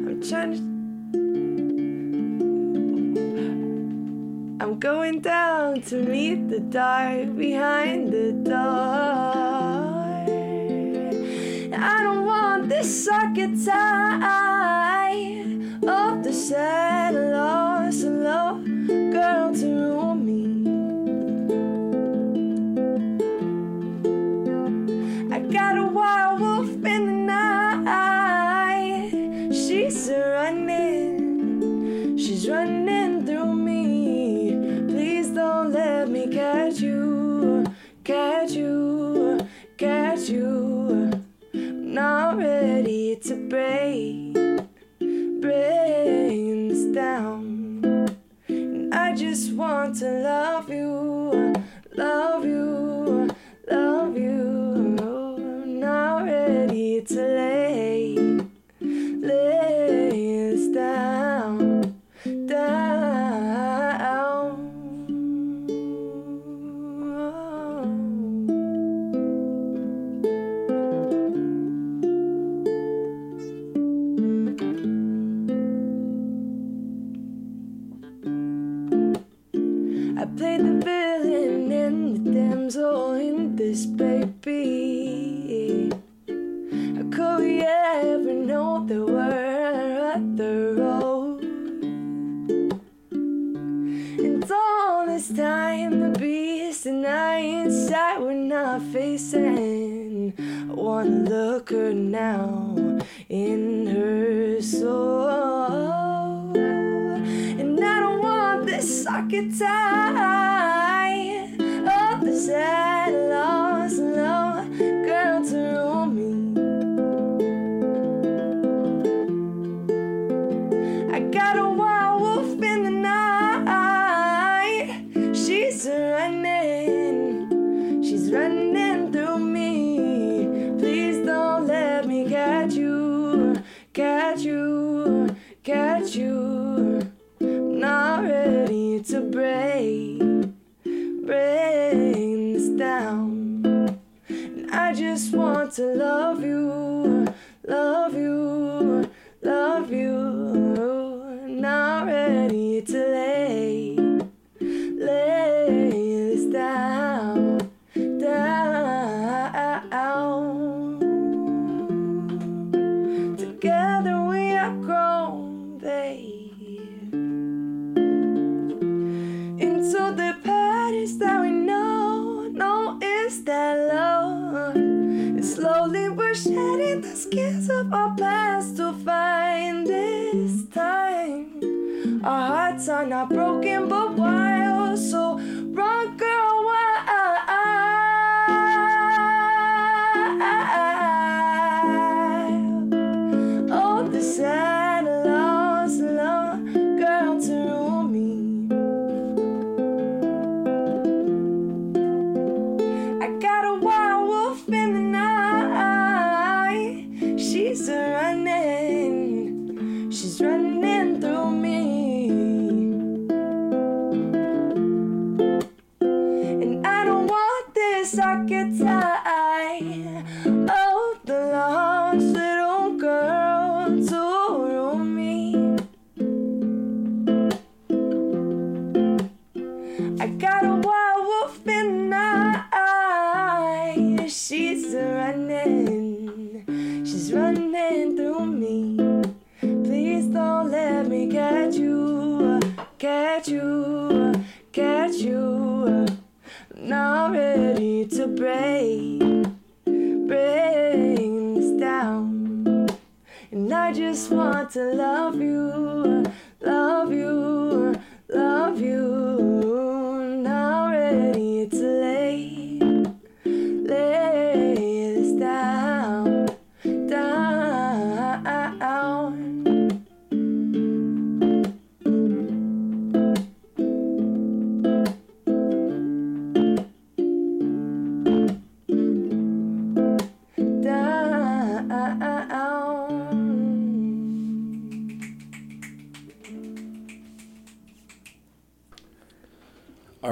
[0.07, 0.61] I'm trying to.
[4.65, 9.76] I'm going down to meet the dark behind the door.
[11.79, 13.77] I don't want this archetype
[15.87, 20.65] of the sad, lost, alone girl to rule me.
[25.31, 27.13] I got a wild wolf in the
[27.85, 29.11] night.
[29.53, 34.53] She's running, she's running through me.
[34.89, 37.67] Please don't let me catch you,
[38.03, 39.47] catch you,
[39.77, 40.66] catch you.
[41.97, 44.35] Not ready to break,
[45.41, 48.11] break this down.
[48.49, 51.55] And I just want to love you,
[51.97, 53.31] love you,
[53.71, 53.96] love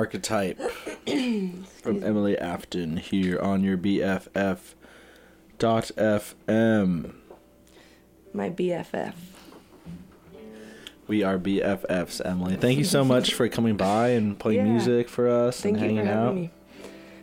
[0.04, 4.58] Archetype from Emily Afton here on your BFF
[5.58, 7.14] dot FM.
[8.34, 9.14] My BFF.
[11.06, 12.56] We are BFFs, Emily.
[12.56, 14.72] Thank you so much for coming by and playing Yeah.
[14.72, 16.34] music for us Thank and you hanging for having out.
[16.34, 16.50] me.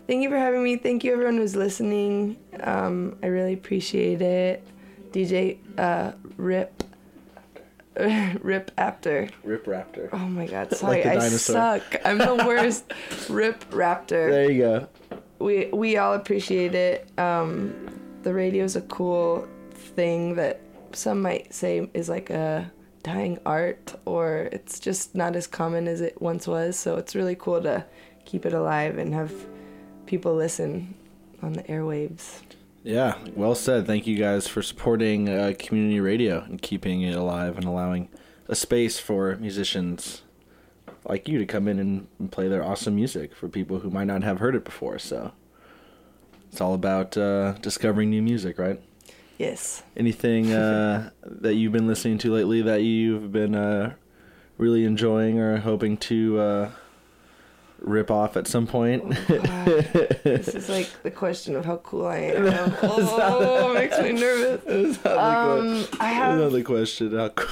[0.07, 0.75] Thank you for having me.
[0.77, 2.35] Thank you everyone who's listening.
[2.61, 4.63] Um, I really appreciate it.
[5.11, 6.81] DJ uh, Rip
[8.41, 9.29] Rip Raptor.
[9.43, 10.09] Rip Raptor.
[10.13, 11.01] Oh my god, Like sorry.
[11.03, 11.83] the I suck.
[12.05, 12.91] I'm the worst.
[13.29, 14.29] Rip Raptor.
[14.31, 14.87] There you go.
[15.39, 17.07] we we all appreciate it.
[17.19, 17.73] Um,
[18.23, 20.61] the radio is a cool thing that
[20.93, 22.71] some might say is like a
[23.03, 26.77] dying art, or it's just not as common as it once was.
[26.77, 27.83] So it's really cool to
[28.25, 29.33] keep it alive and have
[30.05, 30.93] people listen
[31.41, 32.41] on the airwaves.
[32.83, 33.85] Yeah, well said.
[33.85, 38.09] Thank you guys for supporting uh, community radio and keeping it alive and allowing
[38.47, 40.23] a space for musicians
[41.05, 44.05] like you to come in and, and play their awesome music for people who might
[44.05, 44.97] not have heard it before.
[44.97, 45.31] So
[46.51, 48.79] it's all about uh, discovering new music, right?
[49.37, 49.83] Yes.
[49.95, 53.93] Anything uh, that you've been listening to lately that you've been uh,
[54.57, 56.71] really enjoying or hoping to uh,
[57.81, 59.09] rip off at some point?
[60.23, 62.45] This is like the question of how cool I am.
[62.83, 65.05] Oh, it makes me nervous.
[65.05, 67.15] Um, I have Another question.
[67.17, 67.49] How cool-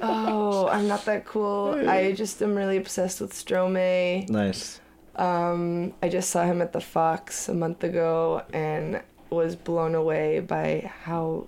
[0.00, 1.88] Oh, I'm not that cool.
[1.88, 4.28] I just am really obsessed with Stromae.
[4.28, 4.80] Nice.
[5.16, 9.00] Um, I just saw him at the Fox a month ago and
[9.30, 11.46] was blown away by how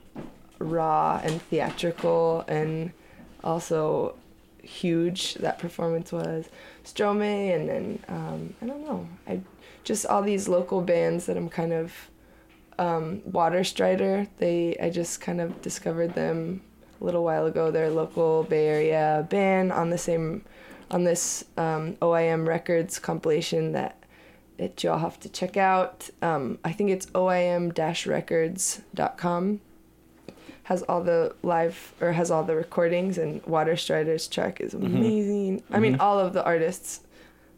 [0.59, 2.92] raw and theatrical and
[3.42, 4.16] also
[4.65, 6.49] huge that performance was.
[6.85, 9.09] Stromae and then um, I don't know.
[9.27, 9.41] I
[9.85, 11.93] just all these local bands that I'm kind of
[12.78, 14.28] um, Water Strider.
[14.39, 16.62] They I just kind of discovered them
[17.01, 17.70] a little while ago.
[17.70, 20.45] They're local Bay Area band on the same
[20.91, 23.99] on this um, OIM Records compilation that
[24.59, 26.11] that y'all have to check out.
[26.23, 29.61] Um, I think it's oim-records.com.
[30.65, 34.86] Has all the live or has all the recordings and Water Strider's track is Mhm.
[34.86, 35.62] amazing.
[35.70, 36.01] I mean, Mhm.
[36.01, 37.01] all of the artists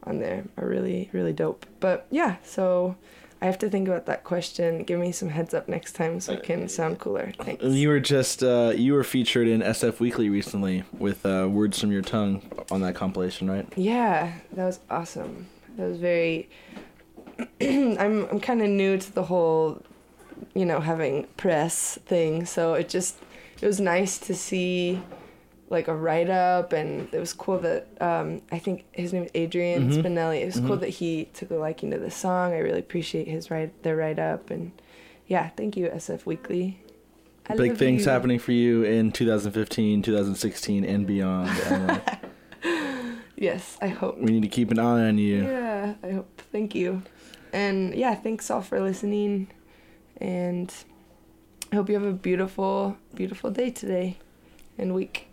[0.04, 1.66] on there are really really dope.
[1.80, 2.96] But yeah, so
[3.40, 4.82] I have to think about that question.
[4.82, 7.32] Give me some heads up next time so I can sound cooler.
[7.38, 7.62] Thanks.
[7.62, 11.92] You were just uh, you were featured in SF Weekly recently with uh, "Words from
[11.92, 12.42] Your Tongue"
[12.72, 13.66] on that compilation, right?
[13.76, 15.46] Yeah, that was awesome.
[15.76, 16.48] That was very.
[17.60, 19.82] I'm I'm kind of new to the whole,
[20.54, 22.44] you know, having press thing.
[22.46, 23.16] So it just
[23.60, 25.00] it was nice to see,
[25.70, 29.30] like a write up, and it was cool that um, I think his name is
[29.34, 30.02] Adrian Mhm.
[30.02, 30.42] Spinelli.
[30.42, 30.80] It was cool Mhm.
[30.80, 32.52] that he took a liking to the song.
[32.52, 34.72] I really appreciate his write their write up, and
[35.26, 36.78] yeah, thank you SF Weekly.
[37.48, 38.10] I Big things you.
[38.10, 41.50] happening for you in 2015, 2016, and beyond.
[43.38, 44.18] Yes, I hope.
[44.18, 45.42] we need to keep an eye on you.
[45.44, 46.40] Yeah, I hope.
[46.52, 47.02] Thank you.
[47.52, 49.48] And yeah, thanks all for listening.
[50.20, 50.72] And
[51.72, 54.18] I hope you have a beautiful, beautiful day today
[54.78, 55.28] and week.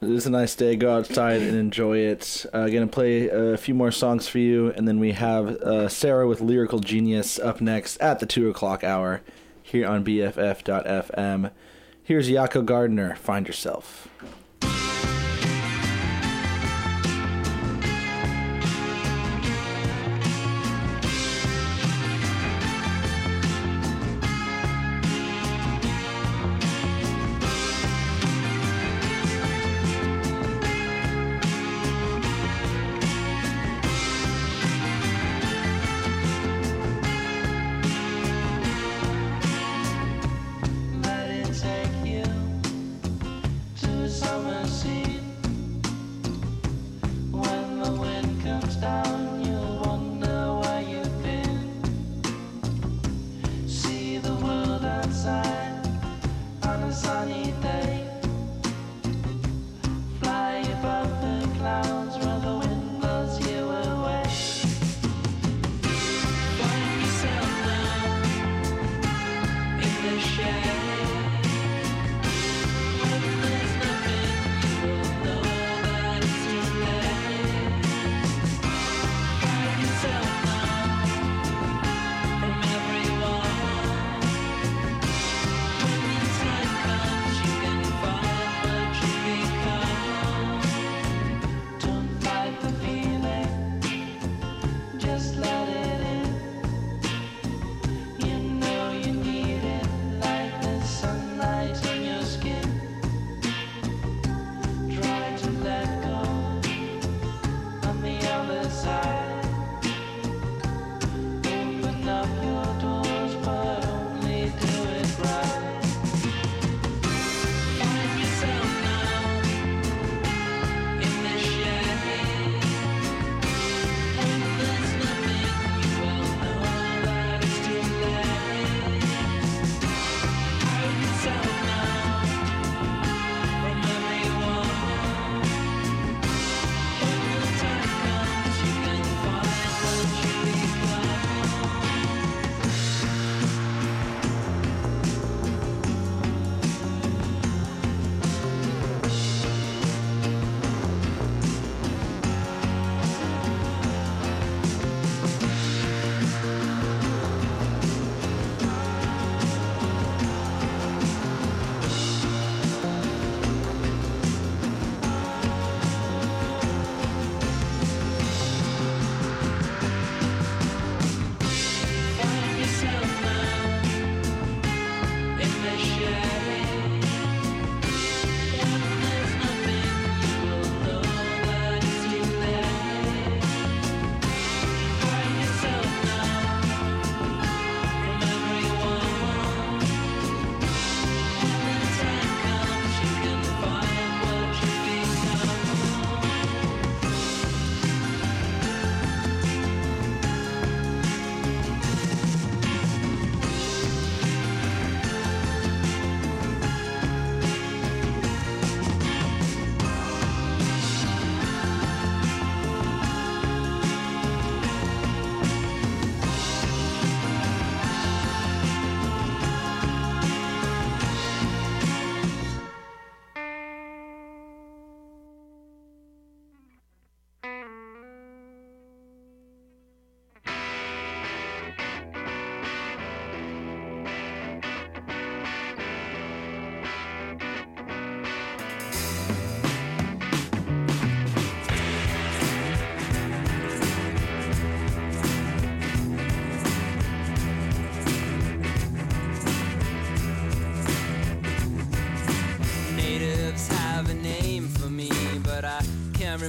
[0.00, 0.76] It is a nice day.
[0.76, 2.46] Go outside and enjoy it.
[2.54, 6.26] Uh, gonna play a few more songs for you, and then we have uh, Sarah
[6.26, 9.20] with Lyrical Genius up next at the two o'clock hour
[9.62, 11.50] here on BFF.FM.
[12.02, 13.14] Here's Jacco Gardner.
[13.16, 14.08] Find yourself.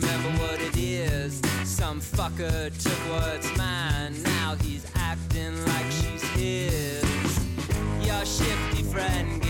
[0.02, 1.42] Remember what it is.
[1.64, 4.22] Some fucker took what's mine.
[4.24, 7.46] Now he's acting like she's his.
[8.06, 9.41] Your shifty friend